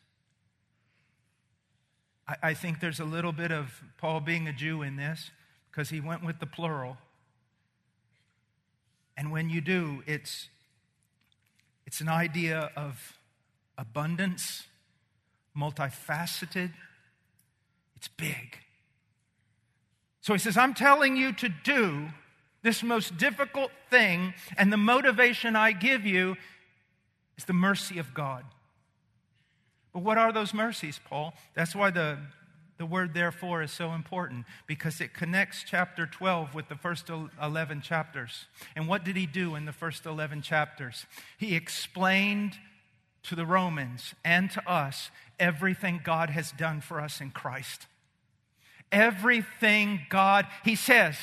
I, 2.27 2.35
I 2.43 2.53
think 2.53 2.79
there's 2.79 2.99
a 2.99 3.05
little 3.05 3.31
bit 3.31 3.51
of 3.51 3.81
Paul 3.97 4.21
being 4.21 4.47
a 4.47 4.53
Jew 4.53 4.81
in 4.81 4.95
this 4.95 5.31
because 5.71 5.89
he 5.89 6.01
went 6.01 6.23
with 6.23 6.39
the 6.39 6.45
plural. 6.45 6.97
And 9.15 9.31
when 9.31 9.49
you 9.49 9.61
do, 9.61 10.03
it's, 10.05 10.49
it's 11.85 12.01
an 12.01 12.09
idea 12.09 12.71
of 12.75 13.17
abundance, 13.77 14.63
multifaceted, 15.57 16.71
it's 17.95 18.07
big. 18.09 18.57
So 20.21 20.33
he 20.33 20.39
says, 20.39 20.57
I'm 20.57 20.73
telling 20.73 21.15
you 21.15 21.33
to 21.33 21.49
do 21.49 22.09
this 22.63 22.83
most 22.83 23.17
difficult 23.17 23.71
thing, 23.89 24.33
and 24.57 24.71
the 24.71 24.77
motivation 24.77 25.55
I 25.55 25.71
give 25.71 26.05
you 26.05 26.35
is 27.37 27.45
the 27.45 27.53
mercy 27.53 27.97
of 27.97 28.13
God. 28.13 28.43
But 29.93 30.03
what 30.03 30.17
are 30.17 30.31
those 30.31 30.53
mercies, 30.53 30.99
Paul? 31.09 31.33
That's 31.55 31.75
why 31.75 31.89
the, 31.89 32.17
the 32.81 32.85
word 32.87 33.13
therefore 33.13 33.61
is 33.61 33.71
so 33.71 33.91
important, 33.91 34.43
because 34.65 34.99
it 35.01 35.13
connects 35.13 35.63
chapter 35.63 36.07
12 36.07 36.55
with 36.55 36.67
the 36.67 36.75
first 36.75 37.11
11 37.39 37.81
chapters. 37.81 38.47
And 38.75 38.87
what 38.87 39.03
did 39.03 39.15
he 39.15 39.27
do 39.27 39.53
in 39.53 39.65
the 39.65 39.71
first 39.71 40.07
11 40.07 40.41
chapters? 40.41 41.05
He 41.37 41.55
explained 41.55 42.57
to 43.21 43.35
the 43.35 43.45
Romans 43.45 44.15
and 44.25 44.49
to 44.49 44.67
us 44.67 45.11
everything 45.39 46.01
God 46.03 46.31
has 46.31 46.51
done 46.53 46.81
for 46.81 46.99
us 46.99 47.21
in 47.21 47.29
Christ. 47.29 47.85
Everything 48.91 50.01
God, 50.09 50.47
he 50.65 50.75
says, 50.75 51.15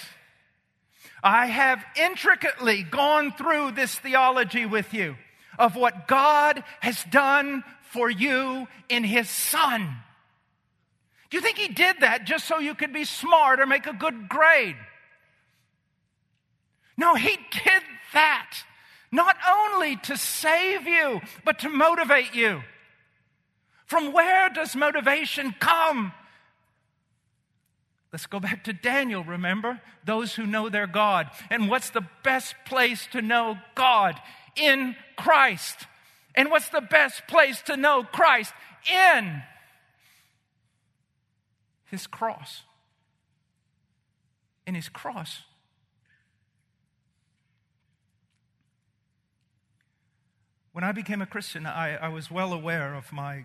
I 1.24 1.46
have 1.46 1.84
intricately 2.00 2.84
gone 2.84 3.32
through 3.32 3.72
this 3.72 3.98
theology 3.98 4.64
with 4.64 4.94
you 4.94 5.16
of 5.58 5.74
what 5.74 6.06
God 6.06 6.62
has 6.78 7.02
done 7.10 7.64
for 7.90 8.08
you 8.08 8.68
in 8.88 9.02
His 9.02 9.28
Son. 9.28 9.96
Do 11.30 11.36
you 11.36 11.42
think 11.42 11.58
He 11.58 11.68
did 11.68 12.00
that 12.00 12.24
just 12.24 12.46
so 12.46 12.58
you 12.58 12.74
could 12.74 12.92
be 12.92 13.04
smart 13.04 13.60
or 13.60 13.66
make 13.66 13.86
a 13.86 13.92
good 13.92 14.28
grade? 14.28 14.76
No, 16.96 17.14
He 17.14 17.36
did 17.64 17.82
that 18.12 18.56
not 19.10 19.36
only 19.48 19.96
to 19.96 20.16
save 20.16 20.86
you, 20.86 21.20
but 21.44 21.60
to 21.60 21.68
motivate 21.68 22.34
you. 22.34 22.62
From 23.86 24.12
where 24.12 24.50
does 24.50 24.76
motivation 24.76 25.54
come? 25.58 26.12
Let's 28.12 28.26
go 28.26 28.40
back 28.40 28.64
to 28.64 28.72
Daniel, 28.72 29.24
remember? 29.24 29.80
Those 30.04 30.34
who 30.34 30.46
know 30.46 30.68
their 30.68 30.86
God. 30.86 31.28
And 31.50 31.68
what's 31.68 31.90
the 31.90 32.06
best 32.22 32.54
place 32.66 33.06
to 33.12 33.22
know 33.22 33.58
God? 33.74 34.20
In 34.56 34.96
Christ. 35.16 35.86
And 36.34 36.50
what's 36.50 36.68
the 36.68 36.80
best 36.80 37.26
place 37.28 37.62
to 37.62 37.76
know 37.76 38.04
Christ? 38.04 38.52
In 38.90 39.42
His 41.90 42.06
cross. 42.06 42.62
In 44.66 44.74
His 44.74 44.88
cross. 44.88 45.42
When 50.72 50.84
I 50.84 50.92
became 50.92 51.20
a 51.20 51.26
Christian, 51.26 51.66
I, 51.66 51.96
I 51.96 52.08
was 52.08 52.30
well 52.30 52.52
aware 52.52 52.94
of 52.94 53.12
my 53.12 53.44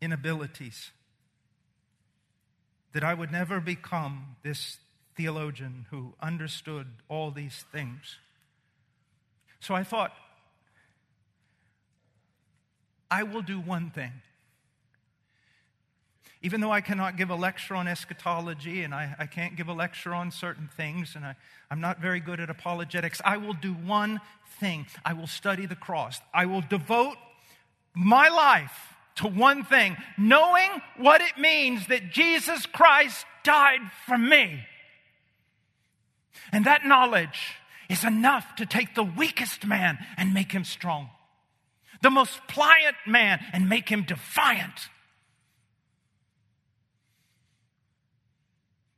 inabilities 0.00 0.92
that 2.92 3.02
I 3.02 3.12
would 3.12 3.32
never 3.32 3.60
become 3.60 4.36
this 4.42 4.78
theologian 5.16 5.86
who 5.90 6.14
understood 6.20 6.86
all 7.08 7.30
these 7.30 7.64
things. 7.72 8.16
So 9.60 9.74
I 9.74 9.82
thought, 9.82 10.12
I 13.10 13.22
will 13.22 13.42
do 13.42 13.58
one 13.58 13.90
thing. 13.90 14.12
Even 16.46 16.60
though 16.60 16.70
I 16.70 16.80
cannot 16.80 17.16
give 17.16 17.30
a 17.30 17.34
lecture 17.34 17.74
on 17.74 17.88
eschatology 17.88 18.84
and 18.84 18.94
I, 18.94 19.16
I 19.18 19.26
can't 19.26 19.56
give 19.56 19.66
a 19.66 19.72
lecture 19.72 20.14
on 20.14 20.30
certain 20.30 20.68
things 20.76 21.16
and 21.16 21.24
I, 21.24 21.34
I'm 21.72 21.80
not 21.80 22.00
very 22.00 22.20
good 22.20 22.38
at 22.38 22.50
apologetics, 22.50 23.20
I 23.24 23.36
will 23.38 23.54
do 23.54 23.72
one 23.72 24.20
thing. 24.60 24.86
I 25.04 25.14
will 25.14 25.26
study 25.26 25.66
the 25.66 25.74
cross. 25.74 26.20
I 26.32 26.46
will 26.46 26.60
devote 26.60 27.16
my 27.96 28.28
life 28.28 28.94
to 29.16 29.26
one 29.26 29.64
thing, 29.64 29.96
knowing 30.16 30.70
what 30.98 31.20
it 31.20 31.36
means 31.36 31.88
that 31.88 32.12
Jesus 32.12 32.64
Christ 32.64 33.26
died 33.42 33.80
for 34.06 34.16
me. 34.16 34.64
And 36.52 36.64
that 36.64 36.86
knowledge 36.86 37.56
is 37.90 38.04
enough 38.04 38.54
to 38.54 38.66
take 38.66 38.94
the 38.94 39.02
weakest 39.02 39.66
man 39.66 39.98
and 40.16 40.32
make 40.32 40.52
him 40.52 40.62
strong, 40.62 41.10
the 42.02 42.10
most 42.10 42.38
pliant 42.46 42.98
man 43.04 43.44
and 43.52 43.68
make 43.68 43.88
him 43.88 44.04
defiant, 44.04 44.90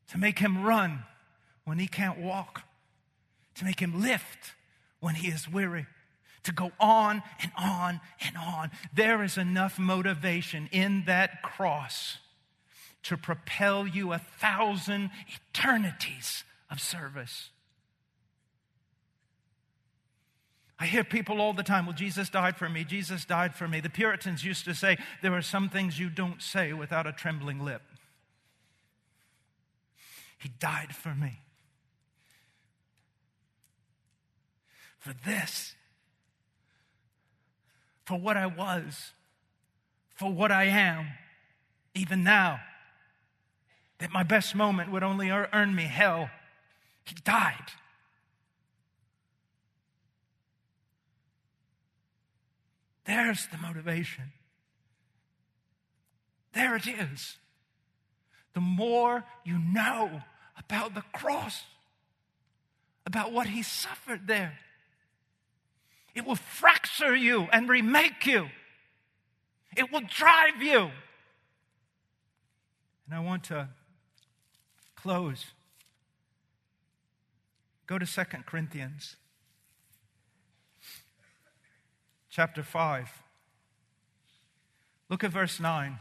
to 0.09 0.19
make 0.19 0.39
him 0.39 0.65
run 0.65 1.05
when 1.65 1.79
he 1.79 1.87
can't 1.87 2.19
walk, 2.19 2.63
to 3.57 3.65
make 3.65 3.81
him 3.81 4.01
lift 4.01 4.55
when 5.01 5.15
he 5.15 5.29
is 5.29 5.49
weary 5.49 5.87
to 6.49 6.53
go 6.53 6.73
on 6.81 7.23
and 7.43 7.53
on 7.59 8.01
and 8.25 8.37
on. 8.37 8.71
There 8.95 9.23
is 9.23 9.37
enough 9.37 9.79
motivation 9.79 10.69
in 10.73 11.05
that 11.07 11.43
cross 11.43 12.19
to 13.05 13.17
propel 13.19 13.87
you 13.87 14.13
a 14.13 14.19
thousand 14.19 15.11
eternities 15.29 16.45
of 16.71 16.81
service. 16.81 17.51
I 20.81 20.87
hear 20.87 21.05
people 21.05 21.41
all 21.41 21.53
the 21.53 21.63
time, 21.63 21.87
well, 21.87 21.95
Jesus 21.95 22.31
died 22.31 22.57
for 22.57 22.69
me, 22.69 22.85
Jesus 22.85 23.25
died 23.25 23.55
for 23.55 23.67
me. 23.67 23.81
The 23.81 23.91
Puritans 23.91 24.45
used 24.45 24.65
to 24.65 24.75
say, 24.75 24.97
there 25.23 25.35
are 25.35 25.43
some 25.43 25.69
things 25.69 25.99
you 25.99 26.09
don't 26.09 26.41
say 26.41 26.73
without 26.73 27.07
a 27.07 27.13
trembling 27.13 27.65
lip. 27.65 27.83
He 30.39 30.51
died 30.61 30.95
for 30.95 31.15
me. 31.15 31.41
For 34.99 35.13
this 35.25 35.75
for 38.09 38.19
what 38.19 38.39
I 38.39 38.47
was, 38.47 39.13
for 40.15 40.33
what 40.33 40.51
I 40.51 40.65
am, 40.65 41.09
even 41.95 42.25
now. 42.25 42.59
That 43.99 44.11
my 44.11 44.23
best 44.23 44.55
moment 44.55 44.91
would 44.91 45.03
only 45.03 45.29
earn 45.29 45.75
me 45.75 45.83
hell. 45.83 46.31
He 47.05 47.15
died. 47.23 47.67
There's 53.05 53.47
the 53.49 53.59
motivation. 53.59 54.33
There 56.55 56.77
it 56.77 56.87
is. 56.87 57.37
The 58.55 58.61
more 58.63 59.25
you 59.45 59.59
know 59.59 60.23
about 60.59 60.95
the 60.95 61.03
cross, 61.13 61.63
about 63.07 63.33
what 63.33 63.47
he 63.47 63.63
suffered 63.63 64.27
there, 64.27 64.59
it 66.15 66.27
will 66.27 66.37
fracture 66.37 67.15
you 67.15 67.49
and 67.53 67.69
remake 67.69 68.27
you. 68.27 68.49
It 69.77 69.93
will 69.93 70.03
drive 70.09 70.63
you. 70.63 70.91
And 73.07 73.15
I 73.15 73.21
want 73.21 73.45
to 73.45 73.69
close. 74.97 75.47
Go 77.87 77.99
to 77.99 78.07
Second 78.07 78.47
Corinthians 78.47 79.17
chapter 82.31 82.63
5. 82.63 83.09
Look 85.09 85.25
at 85.25 85.33
verse 85.33 85.59
9. 85.59 85.99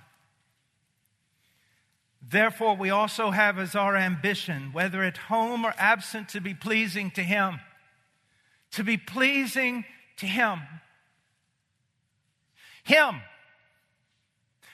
Therefore, 2.29 2.75
we 2.75 2.89
also 2.89 3.31
have 3.31 3.57
as 3.57 3.73
our 3.73 3.95
ambition, 3.95 4.71
whether 4.73 5.01
at 5.01 5.17
home 5.17 5.65
or 5.65 5.73
absent, 5.77 6.29
to 6.29 6.41
be 6.41 6.53
pleasing 6.53 7.09
to 7.11 7.23
Him. 7.23 7.59
To 8.71 8.83
be 8.83 8.97
pleasing 8.97 9.85
to 10.17 10.25
Him. 10.25 10.59
Him. 12.83 13.21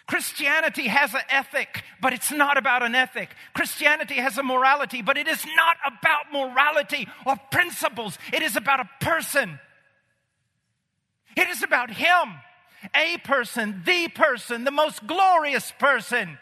Christianity 0.08 0.88
has 0.88 1.14
an 1.14 1.22
ethic, 1.30 1.84
but 2.02 2.12
it's 2.12 2.32
not 2.32 2.58
about 2.58 2.84
an 2.84 2.96
ethic. 2.96 3.30
Christianity 3.54 4.16
has 4.16 4.38
a 4.38 4.44
morality, 4.44 5.02
but 5.02 5.18
it 5.18 5.28
is 5.28 5.46
not 5.56 5.78
about 5.86 6.32
morality 6.32 7.08
or 7.26 7.36
principles. 7.52 8.18
It 8.34 8.42
is 8.42 8.56
about 8.56 8.80
a 8.80 8.90
person. 9.00 9.60
It 11.38 11.48
is 11.48 11.64
about 11.64 11.92
Him, 11.92 12.34
a 12.96 13.18
person, 13.20 13.84
the 13.86 14.08
person, 14.10 14.64
the 14.64 14.72
most 14.72 15.06
glorious 15.08 15.72
person. 15.80 16.38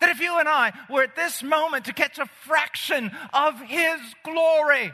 That 0.00 0.10
if 0.10 0.20
you 0.20 0.38
and 0.38 0.48
I 0.48 0.72
were 0.88 1.02
at 1.02 1.16
this 1.16 1.42
moment 1.42 1.86
to 1.86 1.92
catch 1.92 2.18
a 2.18 2.26
fraction 2.46 3.10
of 3.32 3.60
His 3.60 4.00
glory, 4.24 4.92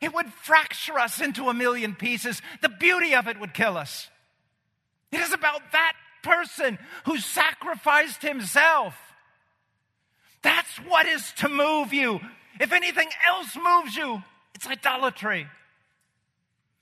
it 0.00 0.14
would 0.14 0.32
fracture 0.32 0.98
us 0.98 1.20
into 1.20 1.48
a 1.48 1.54
million 1.54 1.94
pieces. 1.94 2.40
The 2.62 2.68
beauty 2.68 3.14
of 3.14 3.28
it 3.28 3.38
would 3.38 3.54
kill 3.54 3.76
us. 3.76 4.08
It 5.12 5.20
is 5.20 5.32
about 5.32 5.60
that 5.72 5.92
person 6.22 6.78
who 7.04 7.18
sacrificed 7.18 8.22
himself. 8.22 8.94
That's 10.42 10.76
what 10.78 11.06
is 11.06 11.32
to 11.38 11.48
move 11.48 11.92
you. 11.92 12.20
If 12.58 12.72
anything 12.72 13.08
else 13.28 13.56
moves 13.56 13.96
you, 13.96 14.22
it's 14.54 14.66
idolatry. 14.66 15.46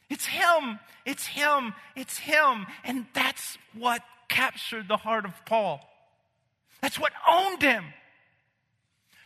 It's 0.09 0.27
Him, 0.27 0.79
it's 1.05 1.27
Him, 1.27 1.75
it's 1.95 2.19
Him. 2.19 2.67
And 2.85 3.07
that's 3.15 3.59
what 3.75 4.03
captured 4.29 4.89
the 4.89 4.97
heart 4.97 5.25
of 5.25 5.33
Paul. 5.45 5.88
That's 6.81 6.99
what 6.99 7.13
owned 7.29 7.63
him. 7.63 7.85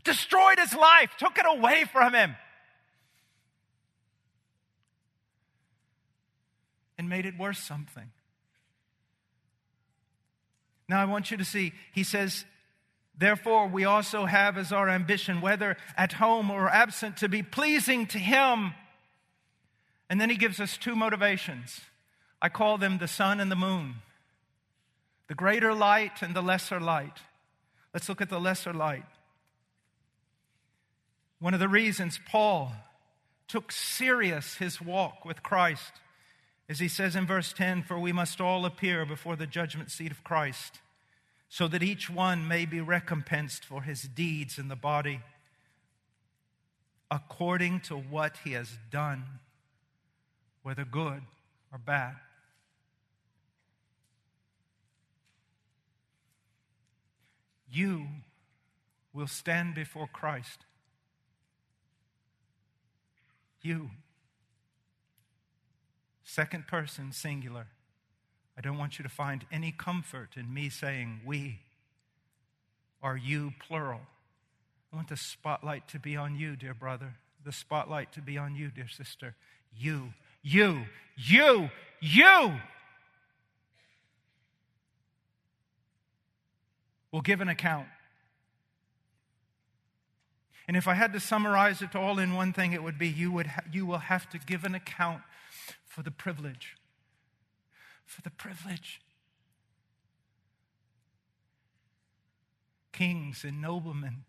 destroyed 0.05 0.59
his 0.59 0.75
life, 0.75 1.13
took 1.17 1.39
it 1.39 1.47
away 1.47 1.85
from 1.85 2.13
him, 2.13 2.35
and 6.99 7.09
made 7.09 7.25
it 7.25 7.39
worth 7.39 7.59
something. 7.59 8.11
Now, 10.89 11.01
I 11.01 11.05
want 11.05 11.31
you 11.31 11.37
to 11.37 11.45
see, 11.45 11.73
he 11.93 12.03
says, 12.03 12.45
Therefore, 13.17 13.69
we 13.69 13.85
also 13.85 14.25
have 14.25 14.59
as 14.59 14.73
our 14.73 14.89
ambition, 14.89 15.41
whether 15.41 15.77
at 15.97 16.15
home 16.15 16.51
or 16.51 16.69
absent, 16.69 17.19
to 17.19 17.29
be 17.29 17.43
pleasing 17.43 18.07
to 18.09 18.19
him. 18.19 18.75
And 20.11 20.21
then 20.21 20.31
he 20.31 20.37
gives 20.37 20.59
us 20.59 20.77
two 20.77 20.97
motivations. 20.97 21.81
I 22.41 22.49
call 22.49 22.79
them 22.79 22.99
the 22.99 23.09
sun 23.09 23.39
and 23.41 23.51
the 23.51 23.57
moon 23.57 23.97
the 25.29 25.35
greater 25.37 25.73
light 25.73 26.21
and 26.21 26.37
the 26.37 26.43
lesser 26.43 26.79
light. 26.79 27.21
Let's 27.93 28.09
look 28.09 28.21
at 28.21 28.31
the 28.31 28.41
lesser 28.41 28.73
light. 28.73 29.05
One 31.39 31.55
of 31.55 31.61
the 31.61 31.69
reasons 31.69 32.21
Paul 32.29 32.73
took 33.49 33.73
serious 33.73 34.57
his 34.57 34.81
walk 34.81 35.25
with 35.25 35.43
Christ 35.43 35.93
as 36.69 36.79
he 36.79 36.89
says 36.89 37.17
in 37.17 37.27
verse 37.27 37.53
10 37.53 37.83
For 37.83 37.99
we 37.99 38.13
must 38.13 38.41
all 38.41 38.65
appear 38.65 39.05
before 39.05 39.37
the 39.37 39.47
judgment 39.47 39.91
seat 39.91 40.11
of 40.11 40.25
Christ, 40.25 40.81
so 41.49 41.69
that 41.69 41.83
each 41.83 42.09
one 42.09 42.49
may 42.49 42.65
be 42.65 42.81
recompensed 42.81 43.65
for 43.65 43.83
his 43.83 44.03
deeds 44.03 44.59
in 44.59 44.69
the 44.69 44.77
body 44.77 45.21
according 47.11 47.79
to 47.79 47.95
what 47.95 48.39
he 48.43 48.53
has 48.53 48.79
done, 48.91 49.23
whether 50.63 50.85
good 50.85 51.21
or 51.71 51.79
bad. 51.79 52.15
You 57.73 58.07
will 59.15 59.27
stand 59.27 59.75
before 59.75 60.07
Christ. 60.07 60.67
You. 63.63 63.91
Second 66.23 66.67
person, 66.67 67.13
singular. 67.13 67.67
I 68.59 68.61
don't 68.61 68.77
want 68.77 68.99
you 68.99 69.03
to 69.03 69.09
find 69.09 69.47
any 69.51 69.73
comfort 69.73 70.31
in 70.37 70.53
me 70.53 70.69
saying 70.69 71.21
we 71.25 71.61
or 73.03 73.17
you, 73.17 73.53
plural. 73.67 74.01
I 74.93 74.97
want 74.97 75.09
the 75.09 75.17
spotlight 75.17 75.89
to 75.89 75.99
be 75.99 76.17
on 76.17 76.37
you, 76.37 76.57
dear 76.57 76.75
brother. 76.75 77.15
The 77.45 77.53
spotlight 77.53 78.13
to 78.13 78.21
be 78.21 78.37
on 78.37 78.55
you, 78.55 78.71
dear 78.71 78.89
sister. 78.89 79.35
You, 79.77 80.13
you, 80.43 80.85
you, 81.17 81.71
you. 82.01 82.53
Will 87.13 87.21
give 87.21 87.41
an 87.41 87.49
account. 87.49 87.87
And 90.67 90.77
if 90.77 90.89
I 90.89 90.95
had 90.95 91.13
to 91.13 91.21
summarize 91.21 91.83
it 91.83 91.95
all 91.95 92.19
in 92.19 92.35
one 92.35 92.53
thing, 92.53 92.73
it 92.73 92.83
would 92.83 92.99
be 92.99 93.09
you, 93.09 93.31
would 93.33 93.49
ha- 93.49 93.65
you 93.71 93.85
will 93.85 93.99
have 93.99 94.29
to 94.31 94.39
give 94.39 94.65
an 94.65 94.75
account 94.75 95.23
for 95.85 96.03
the 96.03 96.11
privilege. 96.11 96.77
For 98.07 98.23
the 98.23 98.31
privilege. 98.31 99.01
Kings 102.93 103.45
and 103.45 103.61
noblemen 103.61 104.25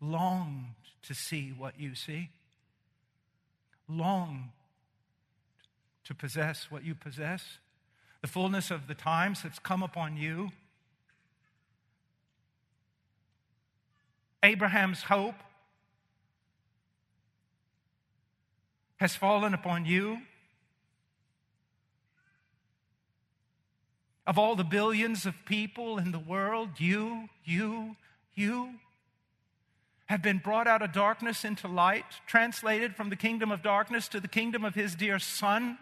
longed 0.00 0.74
to 1.02 1.14
see 1.14 1.52
what 1.56 1.78
you 1.78 1.94
see, 1.94 2.30
longed 3.88 4.50
to 6.04 6.14
possess 6.14 6.66
what 6.70 6.84
you 6.84 6.94
possess. 6.94 7.58
The 8.22 8.28
fullness 8.28 8.70
of 8.70 8.86
the 8.86 8.94
times 8.94 9.42
has 9.42 9.58
come 9.58 9.82
upon 9.82 10.16
you. 10.16 10.50
Abraham's 14.44 15.02
hope 15.02 15.34
has 18.96 19.16
fallen 19.16 19.54
upon 19.54 19.84
you. 19.84 20.18
Of 24.24 24.38
all 24.38 24.54
the 24.54 24.62
billions 24.64 25.26
of 25.26 25.34
people 25.44 25.98
in 25.98 26.12
the 26.12 26.18
world, 26.20 26.78
you, 26.78 27.28
you, 27.44 27.96
you 28.36 28.74
have 30.06 30.22
been 30.22 30.38
brought 30.38 30.68
out 30.68 30.82
of 30.82 30.92
darkness 30.92 31.44
into 31.44 31.66
light, 31.66 32.04
translated 32.28 32.94
from 32.94 33.10
the 33.10 33.16
kingdom 33.16 33.50
of 33.50 33.62
darkness 33.62 34.06
to 34.08 34.20
the 34.20 34.28
kingdom 34.28 34.64
of 34.64 34.76
his 34.76 34.94
dear 34.94 35.18
Son, 35.18 35.76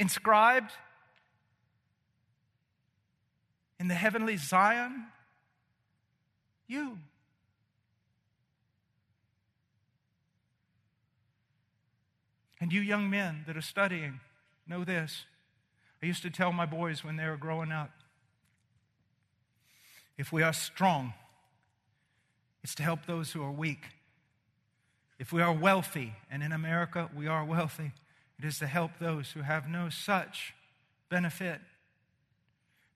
inscribed 0.00 0.72
in 3.78 3.86
the 3.88 3.94
heavenly 3.94 4.36
Zion. 4.36 5.04
You. 6.66 6.98
And 12.60 12.72
you 12.72 12.80
young 12.80 13.08
men 13.08 13.44
that 13.46 13.56
are 13.56 13.62
studying, 13.62 14.20
know 14.66 14.84
this. 14.84 15.26
I 16.02 16.06
used 16.06 16.22
to 16.22 16.30
tell 16.30 16.52
my 16.52 16.66
boys 16.66 17.04
when 17.04 17.16
they 17.16 17.26
were 17.26 17.36
growing 17.36 17.70
up 17.70 17.90
if 20.20 20.32
we 20.32 20.42
are 20.42 20.52
strong, 20.52 21.14
it's 22.62 22.74
to 22.74 22.82
help 22.82 23.06
those 23.06 23.32
who 23.32 23.42
are 23.42 23.50
weak. 23.50 23.86
If 25.18 25.32
we 25.32 25.40
are 25.40 25.52
wealthy, 25.52 26.12
and 26.30 26.42
in 26.42 26.52
America 26.52 27.08
we 27.16 27.26
are 27.26 27.42
wealthy, 27.42 27.92
it 28.40 28.46
is 28.46 28.58
to 28.58 28.66
help 28.66 28.92
those 28.98 29.32
who 29.32 29.42
have 29.42 29.68
no 29.68 29.88
such 29.88 30.54
benefit. 31.08 31.60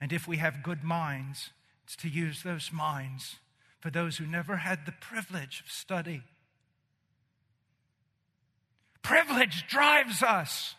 And 0.01 0.13
if 0.13 0.27
we 0.27 0.39
have 0.39 0.63
good 0.63 0.83
minds, 0.83 1.51
it's 1.85 1.97
to 1.97 2.09
use 2.09 2.43
those 2.43 2.71
minds 2.73 3.37
for 3.81 3.91
those 3.91 4.17
who 4.17 4.27
never 4.27 4.57
had 4.57 4.87
the 4.87 4.93
privilege 4.93 5.63
of 5.65 5.71
study 5.71 6.23
Privilege 9.05 9.67
drives 9.69 10.23
us, 10.23 10.75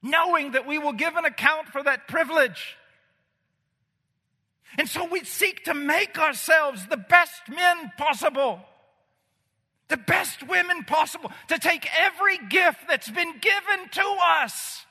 knowing 0.00 0.52
that 0.52 0.64
we 0.64 0.78
will 0.78 0.92
give 0.92 1.16
an 1.16 1.24
account 1.24 1.66
for 1.68 1.82
that 1.82 2.06
privilege. 2.06 2.76
And 4.78 4.88
so 4.88 5.04
we 5.04 5.24
seek 5.24 5.64
to 5.64 5.74
make 5.74 6.20
ourselves 6.20 6.86
the 6.86 6.96
best 6.96 7.42
men 7.48 7.90
possible, 7.98 8.60
the 9.88 9.96
best 9.96 10.46
women 10.46 10.84
possible, 10.84 11.32
to 11.48 11.58
take 11.58 11.88
every 11.98 12.38
gift 12.48 12.80
that's 12.88 13.10
been 13.10 13.32
given 13.38 13.88
to 13.92 14.16
us, 14.42 14.84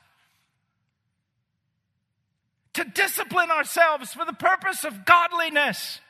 to 2.74 2.84
discipline 2.84 3.50
ourselves 3.50 4.12
for 4.12 4.24
the 4.24 4.32
purpose 4.32 4.84
of 4.84 5.04
godliness 5.04 6.00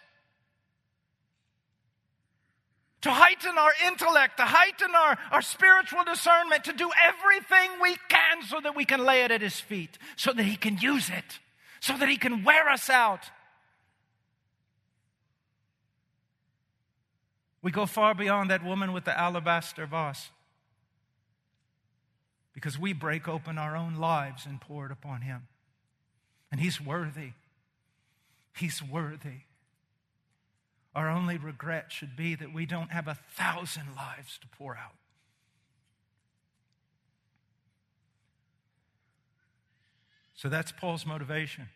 to 3.02 3.10
heighten 3.10 3.56
our 3.56 3.72
intellect, 3.86 4.38
to 4.38 4.44
heighten 4.44 4.94
our, 4.94 5.18
our 5.30 5.42
spiritual 5.42 6.04
discernment, 6.04 6.64
to 6.64 6.72
do 6.72 6.90
everything 7.06 7.70
we 7.80 7.96
can 8.08 8.42
so 8.42 8.60
that 8.60 8.74
we 8.74 8.84
can 8.84 9.04
lay 9.04 9.22
it 9.22 9.30
at 9.30 9.40
His 9.40 9.60
feet, 9.60 9.98
so 10.16 10.32
that 10.32 10.42
He 10.42 10.56
can 10.56 10.78
use 10.78 11.08
it, 11.08 11.38
so 11.80 11.96
that 11.96 12.08
He 12.08 12.16
can 12.16 12.42
wear 12.42 12.68
us 12.68 12.90
out. 12.90 13.30
We 17.68 17.72
go 17.72 17.84
far 17.84 18.14
beyond 18.14 18.48
that 18.50 18.64
woman 18.64 18.94
with 18.94 19.04
the 19.04 19.14
alabaster 19.14 19.84
vase 19.84 20.30
because 22.54 22.78
we 22.78 22.94
break 22.94 23.28
open 23.28 23.58
our 23.58 23.76
own 23.76 23.96
lives 23.96 24.46
and 24.46 24.58
pour 24.58 24.86
it 24.86 24.90
upon 24.90 25.20
Him. 25.20 25.48
And 26.50 26.62
He's 26.62 26.80
worthy. 26.80 27.32
He's 28.56 28.82
worthy. 28.82 29.42
Our 30.94 31.10
only 31.10 31.36
regret 31.36 31.92
should 31.92 32.16
be 32.16 32.34
that 32.36 32.54
we 32.54 32.64
don't 32.64 32.90
have 32.90 33.06
a 33.06 33.18
thousand 33.36 33.88
lives 33.94 34.38
to 34.38 34.46
pour 34.56 34.74
out. 34.74 34.96
So 40.36 40.48
that's 40.48 40.72
Paul's 40.72 41.04
motivation. 41.04 41.68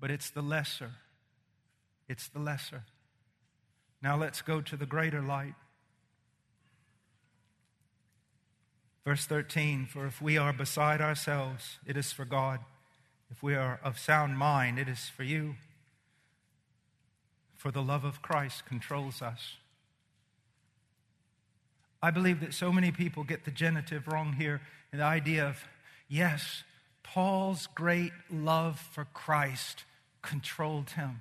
But 0.00 0.10
it's 0.10 0.30
the 0.30 0.42
lesser. 0.42 0.94
It's 2.08 2.26
the 2.26 2.40
lesser. 2.40 2.82
Now 4.02 4.16
let's 4.16 4.42
go 4.42 4.60
to 4.60 4.76
the 4.76 4.86
greater 4.86 5.20
light. 5.20 5.54
Verse 9.04 9.26
13 9.26 9.86
For 9.86 10.06
if 10.06 10.22
we 10.22 10.38
are 10.38 10.52
beside 10.52 11.00
ourselves, 11.00 11.78
it 11.86 11.96
is 11.96 12.12
for 12.12 12.24
God. 12.24 12.60
If 13.30 13.42
we 13.42 13.54
are 13.54 13.78
of 13.84 13.98
sound 13.98 14.36
mind, 14.36 14.78
it 14.78 14.88
is 14.88 15.08
for 15.08 15.22
you 15.22 15.54
for 17.60 17.70
the 17.70 17.82
love 17.82 18.04
of 18.04 18.22
Christ 18.22 18.64
controls 18.64 19.20
us. 19.20 19.56
I 22.02 22.10
believe 22.10 22.40
that 22.40 22.54
so 22.54 22.72
many 22.72 22.90
people 22.90 23.22
get 23.22 23.44
the 23.44 23.50
genitive 23.50 24.08
wrong 24.08 24.32
here, 24.32 24.62
the 24.94 25.02
idea 25.02 25.46
of, 25.46 25.62
yes, 26.08 26.64
Paul's 27.02 27.66
great 27.66 28.12
love 28.30 28.80
for 28.80 29.04
Christ 29.12 29.84
controlled 30.22 30.90
him. 30.90 31.20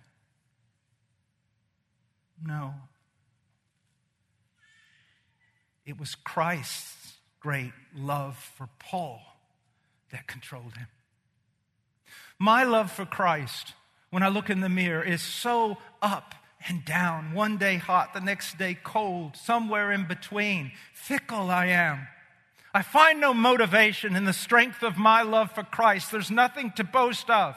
No. 2.45 2.73
It 5.85 5.99
was 5.99 6.15
Christ's 6.15 7.13
great 7.39 7.73
love 7.95 8.37
for 8.37 8.69
Paul 8.79 9.21
that 10.11 10.27
controlled 10.27 10.77
him. 10.77 10.87
My 12.37 12.63
love 12.63 12.91
for 12.91 13.05
Christ 13.05 13.73
when 14.09 14.23
I 14.23 14.29
look 14.29 14.49
in 14.49 14.61
the 14.61 14.69
mirror 14.69 15.03
is 15.03 15.21
so 15.21 15.77
up 16.01 16.35
and 16.67 16.85
down. 16.85 17.33
One 17.33 17.57
day 17.57 17.77
hot, 17.77 18.13
the 18.13 18.21
next 18.21 18.57
day 18.57 18.77
cold, 18.83 19.35
somewhere 19.35 19.91
in 19.91 20.07
between. 20.07 20.71
Fickle 20.93 21.49
I 21.49 21.67
am. 21.67 22.07
I 22.73 22.81
find 22.81 23.19
no 23.19 23.33
motivation 23.33 24.15
in 24.15 24.25
the 24.25 24.33
strength 24.33 24.83
of 24.83 24.97
my 24.97 25.21
love 25.23 25.51
for 25.51 25.63
Christ. 25.63 26.11
There's 26.11 26.29
nothing 26.29 26.71
to 26.75 26.83
boast 26.83 27.29
of. 27.29 27.55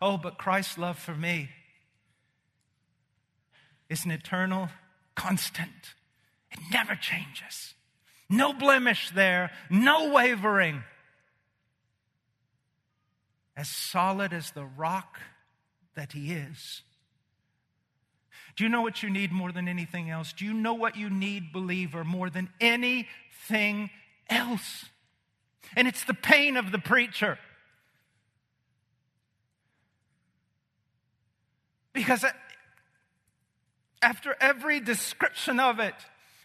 Oh, 0.00 0.16
but 0.16 0.38
Christ's 0.38 0.78
love 0.78 0.98
for 0.98 1.14
me 1.14 1.50
is 3.92 4.04
an 4.06 4.10
eternal 4.10 4.70
constant. 5.14 5.94
It 6.50 6.58
never 6.72 6.94
changes. 6.96 7.74
No 8.28 8.54
blemish 8.54 9.10
there, 9.10 9.50
no 9.68 10.10
wavering. 10.12 10.82
As 13.54 13.68
solid 13.68 14.32
as 14.32 14.52
the 14.52 14.64
rock 14.64 15.20
that 15.94 16.12
He 16.12 16.32
is. 16.32 16.82
Do 18.56 18.64
you 18.64 18.70
know 18.70 18.80
what 18.80 19.02
you 19.02 19.10
need 19.10 19.30
more 19.30 19.52
than 19.52 19.68
anything 19.68 20.08
else? 20.08 20.32
Do 20.32 20.46
you 20.46 20.54
know 20.54 20.74
what 20.74 20.96
you 20.96 21.10
need, 21.10 21.52
believer, 21.52 22.02
more 22.02 22.30
than 22.30 22.48
anything 22.60 23.90
else? 24.28 24.86
And 25.76 25.86
it's 25.86 26.04
the 26.04 26.14
pain 26.14 26.56
of 26.56 26.72
the 26.72 26.78
preacher. 26.78 27.38
Because 31.92 32.24
after 34.02 34.36
every 34.40 34.80
description 34.80 35.60
of 35.60 35.78
it, 35.78 35.94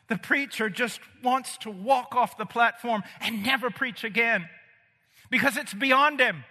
the 0.08 0.18
preacher 0.18 0.70
just 0.70 1.02
wants 1.24 1.58
to 1.60 1.72
walk 1.72 2.16
off 2.16 2.38
the 2.38 2.46
platform 2.46 3.04
and 3.20 3.44
never 3.44 3.70
preach 3.70 4.04
again 4.04 4.48
because 5.30 5.58
it's 5.58 5.74
beyond 5.74 6.20
him. 6.20 6.44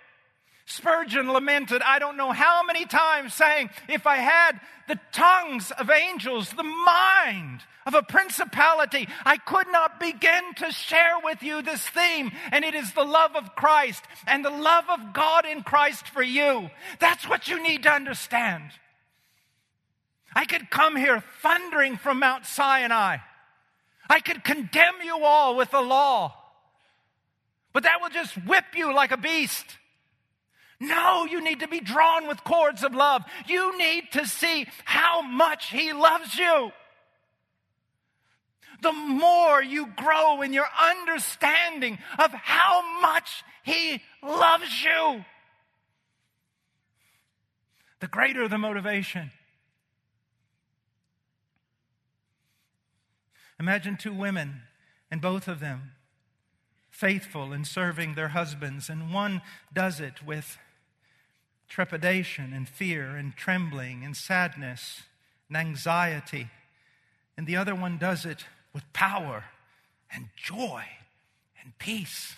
Spurgeon 0.66 1.32
lamented, 1.32 1.80
I 1.80 2.00
don't 2.00 2.16
know 2.16 2.32
how 2.32 2.64
many 2.64 2.86
times, 2.86 3.32
saying, 3.34 3.70
If 3.88 4.04
I 4.04 4.16
had 4.16 4.60
the 4.88 4.98
tongues 5.12 5.70
of 5.70 5.90
angels, 5.90 6.50
the 6.50 6.64
mind 6.64 7.60
of 7.86 7.94
a 7.94 8.02
principality, 8.02 9.08
I 9.24 9.36
could 9.36 9.68
not 9.70 10.00
begin 10.00 10.54
to 10.56 10.72
share 10.72 11.20
with 11.22 11.44
you 11.44 11.62
this 11.62 11.88
theme. 11.88 12.32
And 12.50 12.64
it 12.64 12.74
is 12.74 12.92
the 12.92 13.04
love 13.04 13.36
of 13.36 13.54
Christ 13.54 14.02
and 14.26 14.44
the 14.44 14.50
love 14.50 14.86
of 14.90 15.12
God 15.12 15.46
in 15.46 15.62
Christ 15.62 16.08
for 16.08 16.22
you. 16.22 16.68
That's 16.98 17.28
what 17.28 17.46
you 17.46 17.62
need 17.62 17.84
to 17.84 17.92
understand. 17.92 18.72
I 20.36 20.44
could 20.44 20.68
come 20.68 20.96
here 20.96 21.24
thundering 21.40 21.96
from 21.96 22.18
Mount 22.18 22.44
Sinai. 22.44 23.16
I 24.08 24.20
could 24.20 24.44
condemn 24.44 24.96
you 25.02 25.24
all 25.24 25.56
with 25.56 25.70
the 25.70 25.80
law. 25.80 26.36
But 27.72 27.84
that 27.84 28.02
will 28.02 28.10
just 28.10 28.34
whip 28.44 28.66
you 28.76 28.94
like 28.94 29.12
a 29.12 29.16
beast. 29.16 29.64
No, 30.78 31.24
you 31.24 31.42
need 31.42 31.60
to 31.60 31.68
be 31.68 31.80
drawn 31.80 32.28
with 32.28 32.44
cords 32.44 32.84
of 32.84 32.94
love. 32.94 33.22
You 33.46 33.78
need 33.78 34.12
to 34.12 34.26
see 34.26 34.66
how 34.84 35.22
much 35.22 35.70
He 35.70 35.94
loves 35.94 36.36
you. 36.36 36.70
The 38.82 38.92
more 38.92 39.62
you 39.62 39.86
grow 39.96 40.42
in 40.42 40.52
your 40.52 40.68
understanding 40.78 41.96
of 42.18 42.30
how 42.32 43.00
much 43.00 43.42
He 43.64 44.02
loves 44.22 44.84
you, 44.84 45.24
the 48.00 48.06
greater 48.06 48.48
the 48.48 48.58
motivation. 48.58 49.30
Imagine 53.58 53.96
two 53.96 54.12
women, 54.12 54.62
and 55.10 55.20
both 55.20 55.48
of 55.48 55.60
them 55.60 55.92
faithful 56.90 57.52
in 57.52 57.64
serving 57.64 58.14
their 58.14 58.28
husbands, 58.28 58.88
and 58.88 59.12
one 59.12 59.42
does 59.72 60.00
it 60.00 60.22
with 60.24 60.58
trepidation 61.68 62.52
and 62.52 62.68
fear 62.68 63.16
and 63.16 63.36
trembling 63.36 64.04
and 64.04 64.16
sadness 64.16 65.02
and 65.48 65.56
anxiety. 65.56 66.48
And 67.36 67.46
the 67.46 67.56
other 67.56 67.74
one 67.74 67.98
does 67.98 68.24
it 68.24 68.46
with 68.72 68.84
power 68.92 69.44
and 70.10 70.28
joy 70.36 70.84
and 71.62 71.76
peace. 71.78 72.36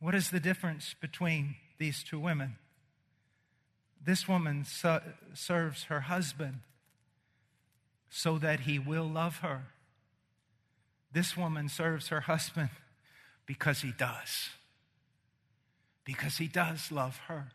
What 0.00 0.14
is 0.14 0.30
the 0.30 0.40
difference 0.40 0.94
between 1.00 1.56
these 1.78 2.02
two 2.02 2.18
women? 2.18 2.56
This 4.04 4.26
woman 4.28 4.64
serves 4.64 5.84
her 5.84 6.00
husband 6.00 6.60
so 8.16 8.38
that 8.38 8.60
he 8.60 8.78
will 8.78 9.08
love 9.08 9.38
her. 9.38 9.62
This 11.12 11.36
woman 11.36 11.68
serves 11.68 12.08
her 12.08 12.20
husband 12.20 12.68
because 13.44 13.80
he 13.80 13.90
does. 13.90 14.50
Because 16.04 16.36
he 16.36 16.46
does 16.46 16.92
love 16.92 17.16
her. 17.26 17.48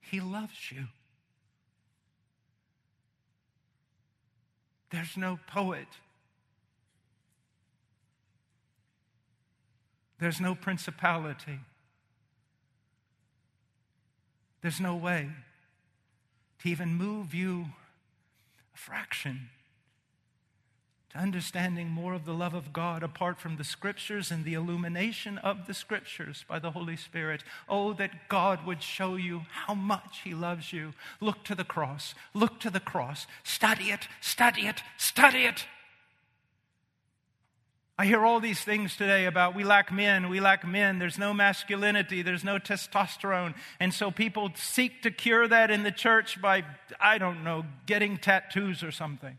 He 0.00 0.20
loves 0.20 0.70
you. 0.70 0.84
There's 4.90 5.16
no 5.16 5.40
poet. 5.48 5.88
There's 10.20 10.40
no 10.40 10.54
principality. 10.54 11.58
There's 14.62 14.80
no 14.80 14.94
way 14.94 15.30
to 16.60 16.68
even 16.68 16.94
move 16.94 17.34
you 17.34 17.66
a 18.74 18.78
fraction 18.78 19.50
to 21.10 21.18
understanding 21.18 21.88
more 21.88 22.12
of 22.12 22.26
the 22.26 22.34
love 22.34 22.52
of 22.52 22.72
God 22.72 23.02
apart 23.02 23.40
from 23.40 23.56
the 23.56 23.64
scriptures 23.64 24.30
and 24.30 24.44
the 24.44 24.54
illumination 24.54 25.38
of 25.38 25.66
the 25.66 25.72
scriptures 25.72 26.44
by 26.46 26.58
the 26.58 26.72
Holy 26.72 26.96
Spirit. 26.96 27.42
Oh, 27.68 27.94
that 27.94 28.28
God 28.28 28.66
would 28.66 28.82
show 28.82 29.16
you 29.16 29.42
how 29.50 29.74
much 29.74 30.20
He 30.24 30.34
loves 30.34 30.72
you. 30.72 30.92
Look 31.20 31.44
to 31.44 31.54
the 31.54 31.64
cross. 31.64 32.14
Look 32.34 32.60
to 32.60 32.70
the 32.70 32.80
cross. 32.80 33.26
Study 33.42 33.84
it, 33.84 34.08
study 34.20 34.66
it, 34.66 34.82
study 34.98 35.44
it. 35.44 35.66
I 38.00 38.06
hear 38.06 38.24
all 38.24 38.38
these 38.38 38.60
things 38.60 38.96
today 38.96 39.26
about 39.26 39.56
we 39.56 39.64
lack 39.64 39.90
men, 39.90 40.28
we 40.28 40.38
lack 40.38 40.64
men, 40.64 41.00
there's 41.00 41.18
no 41.18 41.34
masculinity, 41.34 42.22
there's 42.22 42.44
no 42.44 42.60
testosterone. 42.60 43.56
And 43.80 43.92
so 43.92 44.12
people 44.12 44.52
seek 44.54 45.02
to 45.02 45.10
cure 45.10 45.48
that 45.48 45.72
in 45.72 45.82
the 45.82 45.90
church 45.90 46.40
by, 46.40 46.62
I 47.00 47.18
don't 47.18 47.42
know, 47.42 47.64
getting 47.86 48.16
tattoos 48.16 48.84
or 48.84 48.92
something. 48.92 49.36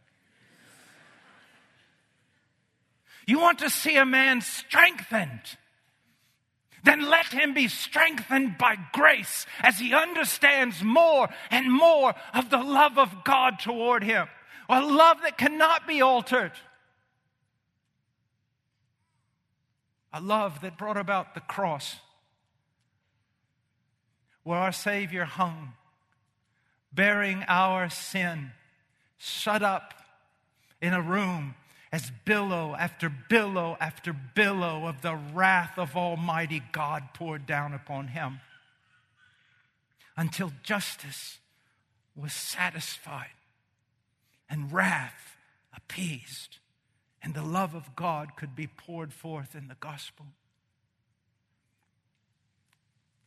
You 3.26 3.40
want 3.40 3.60
to 3.60 3.70
see 3.70 3.96
a 3.96 4.06
man 4.06 4.42
strengthened? 4.42 5.58
Then 6.84 7.10
let 7.10 7.28
him 7.28 7.54
be 7.54 7.70
strengthened 7.70 8.58
by 8.58 8.76
grace 8.92 9.46
as 9.62 9.80
he 9.80 9.94
understands 9.94 10.84
more 10.84 11.30
and 11.50 11.72
more 11.72 12.14
of 12.34 12.50
the 12.50 12.58
love 12.58 12.98
of 12.98 13.24
God 13.24 13.60
toward 13.60 14.04
him. 14.04 14.28
A 14.68 14.82
love 14.82 15.22
that 15.22 15.38
cannot 15.38 15.88
be 15.88 16.02
altered. 16.02 16.52
A 20.12 20.22
love 20.22 20.62
that 20.62 20.78
brought 20.78 20.98
about 20.98 21.34
the 21.34 21.40
cross, 21.42 21.98
where 24.44 24.58
our 24.58 24.72
Savior 24.72 25.26
hung, 25.26 25.74
bearing 26.92 27.44
our 27.48 27.90
sin, 27.90 28.52
shut 29.18 29.62
up 29.62 29.94
in 30.82 30.94
a 30.94 31.02
room 31.02 31.56
as 31.92 32.12
billow 32.26 32.76
after 32.76 33.10
billow 33.10 33.78
after 33.80 34.14
billow 34.14 34.88
of 34.88 35.02
the 35.02 35.16
wrath 35.16 35.78
of 35.78 35.96
Almighty 35.96 36.62
God 36.72 37.10
poured 37.14 37.46
down 37.46 37.74
upon 37.74 38.10
him 38.10 38.40
until 40.16 40.52
justice 40.64 41.40
was 42.16 42.34
satisfied 42.34 43.28
and 44.50 44.72
wrath 44.72 45.38
appeased 45.76 46.58
and 47.22 47.34
the 47.34 47.44
love 47.44 47.76
of 47.76 47.96
God 47.96 48.36
could 48.36 48.56
be 48.56 48.68
poured 48.68 49.14
forth 49.14 49.56
in 49.56 49.68
the 49.68 49.76
gospel. 49.80 50.26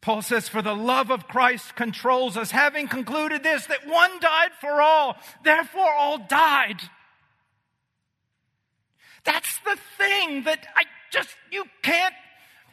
Paul 0.01 0.21
says, 0.21 0.49
For 0.49 0.63
the 0.63 0.75
love 0.75 1.11
of 1.11 1.29
Christ 1.29 1.77
controls 1.77 2.37
us, 2.37 2.51
having 2.51 2.89
concluded 2.89 3.43
this, 3.43 3.67
that 3.67 3.87
one 3.87 4.19
died 4.21 4.51
for 4.61 4.83
all, 4.83 5.17
therefore 5.45 5.93
all 5.93 6.19
died. 6.19 6.81
That's 9.25 9.59
the 9.61 9.79
thing 9.99 10.43
that 10.45 10.67
I 10.75 10.85
just, 11.13 11.31
you 11.53 11.65
can't. 11.83 12.15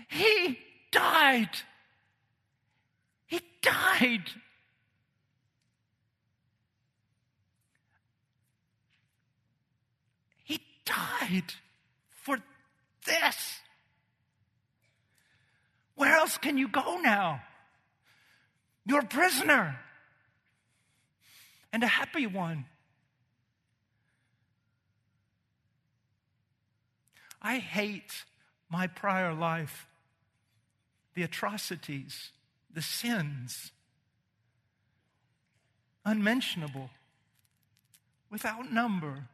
He 0.08 0.58
died. 0.92 1.50
He 3.28 3.42
died. 3.62 4.24
He 10.44 10.60
died 10.90 11.54
for 12.12 12.38
this. 13.06 13.60
Where 15.96 16.16
else 16.16 16.38
can 16.38 16.58
you 16.58 16.68
go 16.68 16.98
now? 17.02 17.42
You're 18.86 19.02
a 19.02 19.06
prisoner 19.06 19.80
and 21.72 21.84
a 21.84 21.88
happy 21.88 22.26
one. 22.26 22.66
I 27.42 27.58
hate 27.60 28.26
my 28.70 28.88
prior 28.88 29.34
life. 29.34 29.86
the 31.16 31.24
atrocities, 31.24 32.32
the 32.74 32.82
sins, 32.82 33.74
unmentionable, 36.06 36.90
without 38.30 38.72
number, 38.72 39.28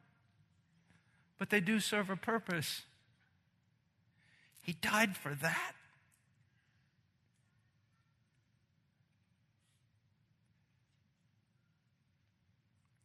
but 1.38 1.50
they 1.50 1.60
do 1.60 1.80
serve 1.80 2.10
a 2.10 2.16
purpose. 2.16 2.84
He 4.62 4.74
died 4.74 5.16
for 5.16 5.36
that. 5.36 5.74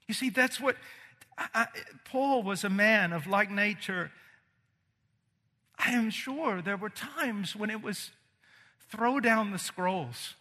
You 0.06 0.14
see, 0.14 0.30
that's 0.30 0.60
what 0.60 0.76
I, 1.38 1.66
Paul 2.04 2.42
was 2.42 2.64
a 2.64 2.68
man 2.68 3.12
of 3.12 3.26
like 3.26 3.50
nature. 3.50 4.10
I 5.78 5.92
am 5.92 6.10
sure 6.10 6.60
there 6.60 6.76
were 6.76 6.90
times 6.90 7.54
when 7.54 7.70
it 7.70 7.82
was 7.82 8.10
throw 8.90 9.20
down 9.20 9.52
the 9.52 9.58
scrolls, 9.58 10.34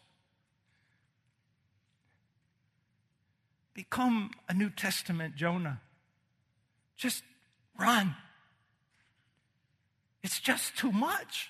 become 3.73 4.31
a 4.49 4.53
New 4.53 4.69
Testament 4.69 5.35
Jonah, 5.35 5.81
just 6.97 7.23
run. 7.79 8.15
It's 10.21 10.39
just 10.39 10.77
too 10.77 10.91
much. 10.91 11.49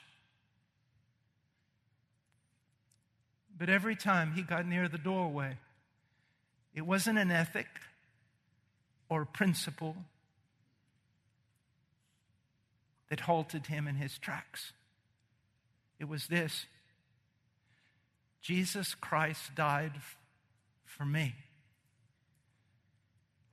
But 3.58 3.70
every 3.70 3.96
time 3.96 4.34
he 4.34 4.42
got 4.42 4.66
near 4.66 4.88
the 4.88 4.98
doorway, 4.98 5.58
it 6.74 6.86
wasn't 6.86 7.18
an 7.18 7.32
ethic, 7.32 7.68
or 9.10 9.26
principle 9.26 9.98
that 13.10 13.22
halted 13.22 13.66
him 13.66 13.88
in 13.88 13.96
his 13.96 14.18
tracks. 14.18 14.72
It 16.00 16.08
was 16.08 16.28
this 16.28 16.68
Jesus 18.42 18.96
Christ 18.96 19.56
died 19.56 19.94
for 20.86 21.06
me. 21.06 21.36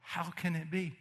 How 0.01 0.31
can 0.31 0.55
it 0.55 0.71
be? 0.71 0.95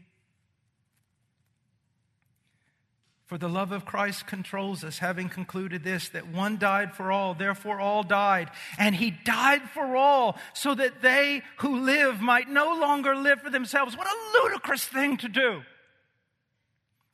For 3.25 3.39
the 3.39 3.49
love 3.49 3.71
of 3.71 3.85
Christ 3.85 4.27
controls 4.27 4.83
us, 4.83 4.99
having 4.99 5.29
concluded 5.29 5.83
this, 5.83 6.09
that 6.09 6.27
one 6.27 6.57
died 6.57 6.93
for 6.93 7.11
all, 7.11 7.33
therefore 7.33 7.79
all 7.79 8.03
died. 8.03 8.51
And 8.77 8.93
he 8.93 9.09
died 9.09 9.63
for 9.73 9.95
all, 9.95 10.37
so 10.53 10.75
that 10.75 11.01
they 11.01 11.41
who 11.57 11.79
live 11.79 12.21
might 12.21 12.47
no 12.47 12.77
longer 12.79 13.15
live 13.15 13.41
for 13.41 13.49
themselves. 13.49 13.97
What 13.97 14.07
a 14.07 14.43
ludicrous 14.43 14.85
thing 14.85 15.17
to 15.17 15.27
do! 15.27 15.63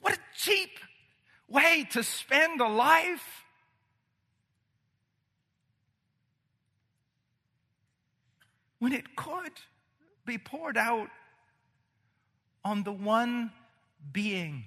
What 0.01 0.15
a 0.15 0.19
cheap 0.35 0.79
way 1.47 1.87
to 1.91 2.03
spend 2.03 2.59
a 2.59 2.67
life. 2.67 3.45
When 8.79 8.91
it 8.91 9.15
could 9.15 9.53
be 10.25 10.37
poured 10.37 10.75
out 10.75 11.07
on 12.65 12.83
the 12.83 12.91
one 12.91 13.51
being 14.11 14.65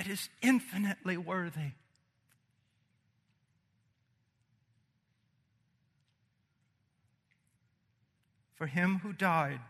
that 0.00 0.08
is 0.08 0.30
infinitely 0.40 1.18
worthy. 1.18 1.72
For 8.54 8.66
him 8.66 9.00
who 9.02 9.12
died 9.12 9.60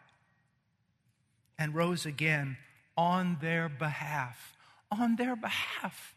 and 1.59 1.75
rose 1.75 2.07
again 2.07 2.59
on 2.97 3.39
their 3.41 3.69
behalf. 3.69 4.57
On 4.93 5.17
their 5.17 5.35
behalf. 5.35 6.15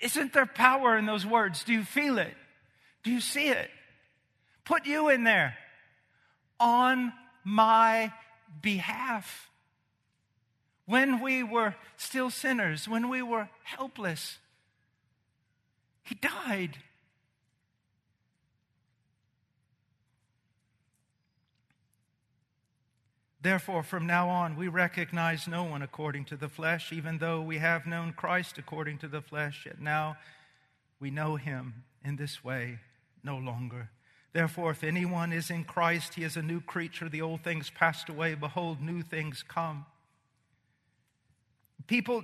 Isn't 0.00 0.32
there 0.32 0.46
power 0.46 0.96
in 0.96 1.04
those 1.04 1.26
words? 1.26 1.64
Do 1.64 1.72
you 1.72 1.82
feel 1.82 2.18
it? 2.18 2.36
Do 3.02 3.10
you 3.10 3.20
see 3.20 3.48
it? 3.48 3.68
Put 4.64 4.86
you 4.86 5.08
in 5.08 5.24
there. 5.24 5.56
On 6.60 7.12
my 7.42 8.12
behalf 8.62 9.50
when 10.88 11.20
we 11.20 11.42
were 11.42 11.74
still 11.98 12.30
sinners, 12.30 12.88
when 12.88 13.10
we 13.10 13.20
were 13.20 13.50
helpless. 13.62 14.38
He 16.02 16.14
died. 16.14 16.78
Therefore, 23.42 23.82
from 23.82 24.06
now 24.06 24.30
on, 24.30 24.56
we 24.56 24.68
recognize 24.68 25.46
no 25.46 25.62
one 25.62 25.82
according 25.82 26.24
to 26.26 26.36
the 26.36 26.48
flesh, 26.48 26.90
even 26.90 27.18
though 27.18 27.42
we 27.42 27.58
have 27.58 27.86
known 27.86 28.14
Christ 28.14 28.56
according 28.56 28.96
to 28.98 29.08
the 29.08 29.20
flesh, 29.20 29.64
yet 29.66 29.78
now 29.78 30.16
we 30.98 31.10
know 31.10 31.36
him 31.36 31.84
in 32.02 32.16
this 32.16 32.42
way 32.42 32.78
no 33.22 33.36
longer. 33.36 33.90
Therefore, 34.32 34.70
if 34.70 34.82
anyone 34.82 35.34
is 35.34 35.50
in 35.50 35.64
Christ, 35.64 36.14
he 36.14 36.24
is 36.24 36.38
a 36.38 36.42
new 36.42 36.62
creature. 36.62 37.10
The 37.10 37.20
old 37.20 37.42
things 37.42 37.68
passed 37.68 38.08
away. 38.08 38.34
Behold, 38.34 38.80
new 38.80 39.02
things 39.02 39.44
come. 39.46 39.84
People 41.88 42.22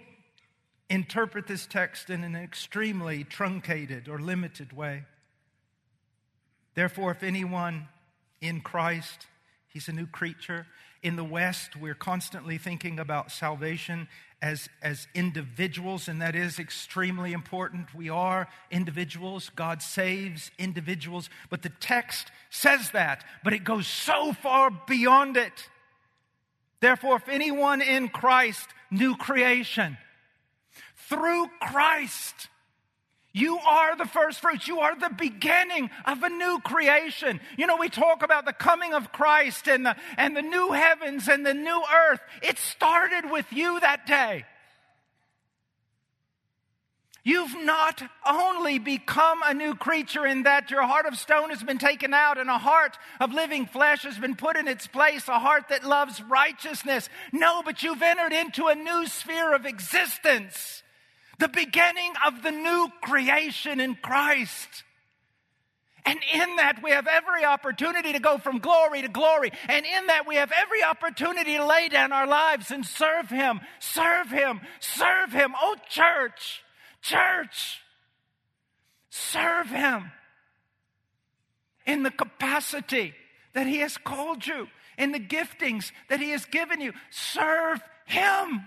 interpret 0.91 1.47
this 1.47 1.67
text 1.67 2.11
in 2.11 2.23
an 2.23 2.37
extremely 2.37 3.25
truncated 3.25 4.09
or 4.09 4.19
limited 4.19 4.73
way. 4.73 5.05
Therefore, 6.75 7.11
if 7.11 7.23
anyone 7.23 7.89
in 8.41 8.61
Christ, 8.61 9.27
he's 9.67 9.89
a 9.89 9.93
new 9.93 10.07
creature. 10.07 10.67
In 11.03 11.17
the 11.17 11.25
West, 11.25 11.77
we're 11.77 11.95
constantly 11.95 12.59
thinking 12.59 12.99
about 12.99 13.33
salvation 13.33 14.07
as, 14.43 14.69
as 14.83 15.07
individuals, 15.15 16.09
and 16.09 16.21
that 16.21 16.35
is 16.35 16.59
extremely 16.59 17.33
important. 17.33 17.95
We 17.95 18.11
are 18.11 18.47
individuals. 18.71 19.51
God 19.57 19.81
saves 19.81 20.51
individuals. 20.59 21.31
But 21.49 21.63
the 21.63 21.73
text 21.81 22.31
says 22.51 22.91
that, 22.91 23.25
but 23.43 23.55
it 23.55 23.65
goes 23.65 23.87
so 23.87 24.35
far 24.35 24.71
beyond 24.87 25.39
it. 25.39 25.69
Therefore, 26.85 27.17
if 27.17 27.31
anyone 27.31 27.81
in 27.81 28.11
Christ, 28.11 28.69
new 28.91 29.17
creation, 29.17 29.97
through 31.09 31.47
Christ, 31.59 32.51
you 33.33 33.59
are 33.59 33.97
the 33.97 34.05
first 34.05 34.41
fruits. 34.41 34.69
You 34.69 34.81
are 34.81 34.95
the 34.95 35.09
beginning 35.09 35.89
of 36.05 36.23
a 36.23 36.29
new 36.29 36.61
creation. 36.63 37.41
You 37.57 37.67
know, 37.67 37.79
we 37.79 37.89
talk 37.89 38.23
about 38.23 38.45
the 38.45 38.53
coming 38.53 38.93
of 38.93 39.13
Christ 39.13 39.67
and 39.67 39.87
the, 39.87 39.97
and 40.19 40.37
the 40.37 40.43
new 40.43 40.73
heavens 40.73 41.27
and 41.27 41.47
the 41.47 41.55
new 41.55 41.83
earth. 42.11 42.21
It 42.43 42.59
started 42.59 43.31
with 43.31 43.51
you 43.51 43.81
that 43.81 44.07
day. 44.07 44.45
You've 47.27 47.57
not 47.65 48.03
only 48.27 48.79
become 48.79 49.41
a 49.43 49.55
new 49.55 49.75
creature 49.75 50.27
in 50.27 50.43
that 50.43 50.71
your 50.71 50.83
heart 50.83 51.07
of 51.07 51.17
stone 51.17 51.49
has 51.49 51.63
been 51.63 51.79
taken 51.79 52.13
out 52.13 52.37
and 52.37 52.51
a 52.51 52.59
heart 52.59 52.99
of 53.19 53.33
living 53.33 53.65
flesh 53.65 54.03
has 54.03 54.19
been 54.19 54.37
put 54.37 54.59
in 54.59 54.69
its 54.69 54.87
place, 54.87 55.27
a 55.27 55.39
heart 55.39 55.71
that 55.71 55.85
loves 55.85 56.21
righteousness. 56.23 57.09
No, 57.33 57.63
but 57.63 57.83
you've 57.83 58.03
entered 58.03 58.35
into 58.35 58.67
a 58.67 58.75
new 58.75 59.07
sphere 59.07 59.55
of 59.55 59.65
existence, 59.65 60.83
the 61.39 61.49
beginning 61.49 62.13
of 62.27 62.43
the 62.43 62.51
new 62.51 62.89
creation 63.01 63.81
in 63.81 63.95
Christ. 63.95 64.85
And 66.05 66.19
in 66.35 66.57
that, 66.57 66.83
we 66.83 66.91
have 66.91 67.07
every 67.07 67.47
opportunity 67.47 68.13
to 68.13 68.19
go 68.19 68.37
from 68.37 68.59
glory 68.59 69.01
to 69.01 69.09
glory. 69.09 69.51
And 69.71 69.87
in 69.87 70.09
that, 70.09 70.27
we 70.27 70.37
have 70.37 70.53
every 70.55 70.83
opportunity 70.83 71.57
to 71.57 71.65
lay 71.65 71.89
down 71.89 72.13
our 72.13 72.27
lives 72.27 72.71
and 72.71 72.85
serve 72.85 73.31
Him, 73.31 73.63
serve 73.79 74.29
Him, 74.29 74.61
serve 74.81 75.33
Him. 75.33 75.55
Oh, 75.59 75.77
church. 75.89 76.64
Church, 77.05 77.83
serve 79.11 79.69
Him 79.69 80.11
in 81.85 82.03
the 82.03 82.11
capacity 82.11 83.13
that 83.53 83.67
He 83.67 83.81
has 83.81 83.99
called 83.99 84.47
you, 84.47 84.69
in 84.97 85.13
the 85.13 85.21
giftings 85.21 85.93
that 86.09 86.19
He 86.19 86.31
has 86.31 86.47
given 86.47 86.81
you. 86.81 86.95
Serve 87.11 87.83
Him. 88.07 88.67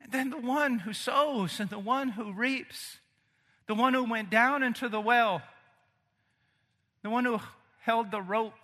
And 0.00 0.10
then 0.10 0.30
the 0.30 0.38
one 0.38 0.78
who 0.78 0.94
sows 0.94 1.60
and 1.60 1.68
the 1.68 1.78
one 1.78 2.08
who 2.08 2.32
reaps, 2.32 2.96
the 3.66 3.74
one 3.74 3.92
who 3.92 4.04
went 4.04 4.30
down 4.30 4.62
into 4.62 4.88
the 4.88 5.02
well, 5.02 5.42
the 7.02 7.10
one 7.10 7.26
who 7.26 7.40
held 7.82 8.10
the 8.10 8.22
rope, 8.22 8.54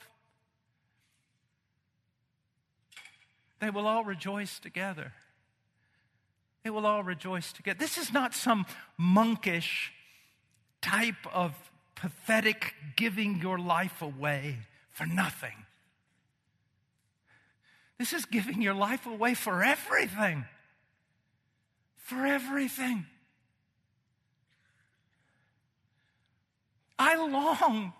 they 3.61 3.69
will 3.69 3.87
all 3.87 4.05
rejoice 4.05 4.59
together. 4.59 5.13
They 6.67 6.71
will 6.71 6.85
all 6.85 7.05
rejoice 7.05 7.53
together. 7.53 7.79
This 7.79 7.97
is 7.97 8.13
not 8.13 8.35
some 8.35 8.67
monkish 8.99 9.93
type 10.83 11.33
of 11.33 11.55
pathetic 11.95 12.75
giving 12.97 13.39
your 13.39 13.57
life 13.57 14.03
away 14.03 14.59
for 14.91 15.07
nothing. 15.07 15.65
This 18.01 18.13
is 18.13 18.25
giving 18.25 18.61
your 18.63 18.75
life 18.75 19.07
away 19.07 19.35
for 19.35 19.63
everything. 19.63 20.45
For 21.99 22.27
everything. 22.27 23.07
I 26.99 27.15
long 27.15 27.93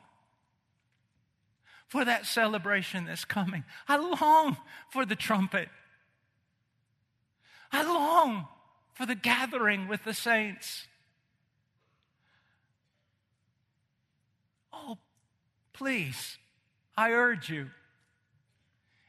for 1.87 2.05
that 2.05 2.27
celebration 2.27 3.05
that's 3.05 3.25
coming. 3.25 3.63
I 3.87 3.97
long 3.99 4.57
for 4.91 5.07
the 5.07 5.15
trumpet. 5.15 5.69
I 7.71 7.85
long 7.85 8.49
for 8.97 9.05
the 9.05 9.15
gathering 9.15 9.89
with 9.89 10.05
the 10.05 10.15
saints. 10.15 10.87
Oh, 14.73 14.97
please, 15.75 16.39
I 16.97 17.11
urge 17.11 17.51
you, 17.51 17.69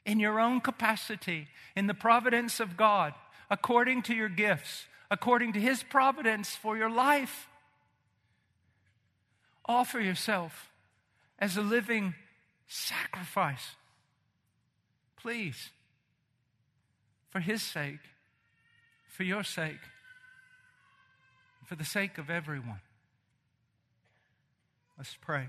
in 0.06 0.20
your 0.20 0.42
own 0.42 0.60
capacity, 0.60 1.48
in 1.74 1.88
the 1.88 1.94
providence 1.94 2.60
of 2.60 2.76
God, 2.76 3.14
according 3.50 4.02
to 4.04 4.14
your 4.14 4.28
gifts, 4.28 4.88
according 5.10 5.54
to 5.54 5.60
His 5.62 5.84
providence 5.84 6.54
for 6.54 6.76
your 6.76 6.90
life, 6.90 7.48
offer 9.66 10.02
yourself 10.02 10.70
as 11.40 11.56
a 11.56 11.62
living 11.62 12.14
sacrifice. 12.68 13.76
Please, 15.16 15.70
for 17.30 17.40
His 17.40 17.62
sake, 17.62 18.00
for 19.18 19.24
your 19.24 19.44
sake, 19.44 19.82
for 21.66 21.76
the 21.76 21.84
sake 21.84 22.20
of 22.20 22.30
everyone. 22.30 22.82
Let's 24.96 25.18
pray. 25.20 25.48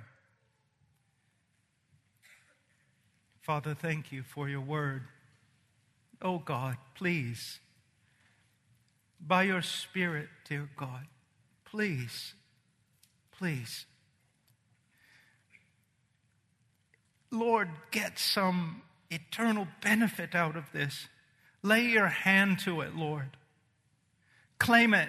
Father, 3.42 3.74
thank 3.74 4.10
you 4.10 4.22
for 4.22 4.48
your 4.48 4.62
word. 4.62 5.02
Oh 6.22 6.38
God, 6.38 6.78
please, 6.94 7.60
by 9.20 9.42
your 9.42 9.62
Spirit, 9.62 10.28
dear 10.48 10.68
God, 10.76 11.06
please, 11.64 12.34
please 13.38 13.84
Lord, 17.30 17.68
get 17.90 18.18
some 18.18 18.82
eternal 19.10 19.68
benefit 19.82 20.34
out 20.34 20.56
of 20.56 20.72
this. 20.72 21.08
Lay 21.62 21.82
your 21.82 22.06
hand 22.06 22.58
to 22.60 22.80
it, 22.80 22.96
Lord. 22.96 23.36
Claim 24.58 24.94
it. 24.94 25.08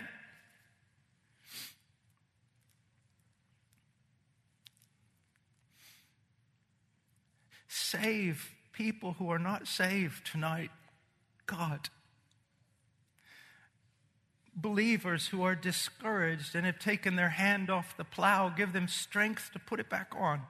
Save 7.67 8.51
people 8.71 9.13
who 9.13 9.29
are 9.29 9.39
not 9.39 9.67
saved 9.67 10.25
tonight, 10.25 10.69
God. 11.47 11.89
Believers 14.55 15.27
who 15.27 15.41
are 15.41 15.55
discouraged 15.55 16.53
and 16.53 16.65
have 16.65 16.77
taken 16.77 17.15
their 17.15 17.29
hand 17.29 17.69
off 17.69 17.97
the 17.97 18.03
plow, 18.03 18.49
give 18.49 18.73
them 18.73 18.87
strength 18.87 19.51
to 19.53 19.59
put 19.59 19.79
it 19.79 19.89
back 19.89 20.13
on. 20.15 20.43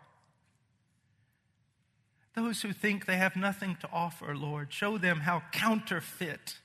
Those 2.35 2.61
who 2.61 2.73
think 2.73 3.05
they 3.05 3.17
have 3.17 3.35
nothing 3.35 3.77
to 3.81 3.89
offer, 3.91 4.35
Lord, 4.35 4.73
show 4.73 4.97
them 4.97 5.21
how 5.21 5.43
counterfeit 5.51 6.57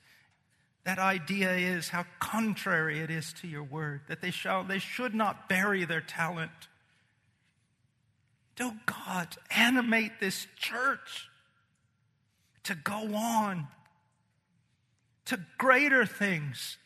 that 0.84 0.98
idea 0.98 1.54
is, 1.54 1.88
how 1.88 2.04
contrary 2.20 3.00
it 3.00 3.10
is 3.10 3.32
to 3.40 3.48
your 3.48 3.62
word, 3.62 4.02
that 4.08 4.20
they 4.20 4.30
shall 4.30 4.64
they 4.64 4.78
should 4.78 5.14
not 5.14 5.48
bury 5.48 5.84
their 5.84 6.00
talent. 6.00 6.50
Do 8.56 8.72
God 8.86 9.36
animate 9.50 10.20
this 10.20 10.46
church 10.56 11.28
to 12.64 12.74
go 12.74 13.14
on 13.14 13.68
to 15.26 15.38
greater 15.58 16.04
things. 16.04 16.78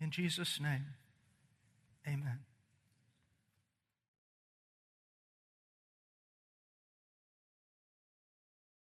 In 0.00 0.10
Jesus' 0.10 0.60
name, 0.60 0.86
amen. 2.06 2.40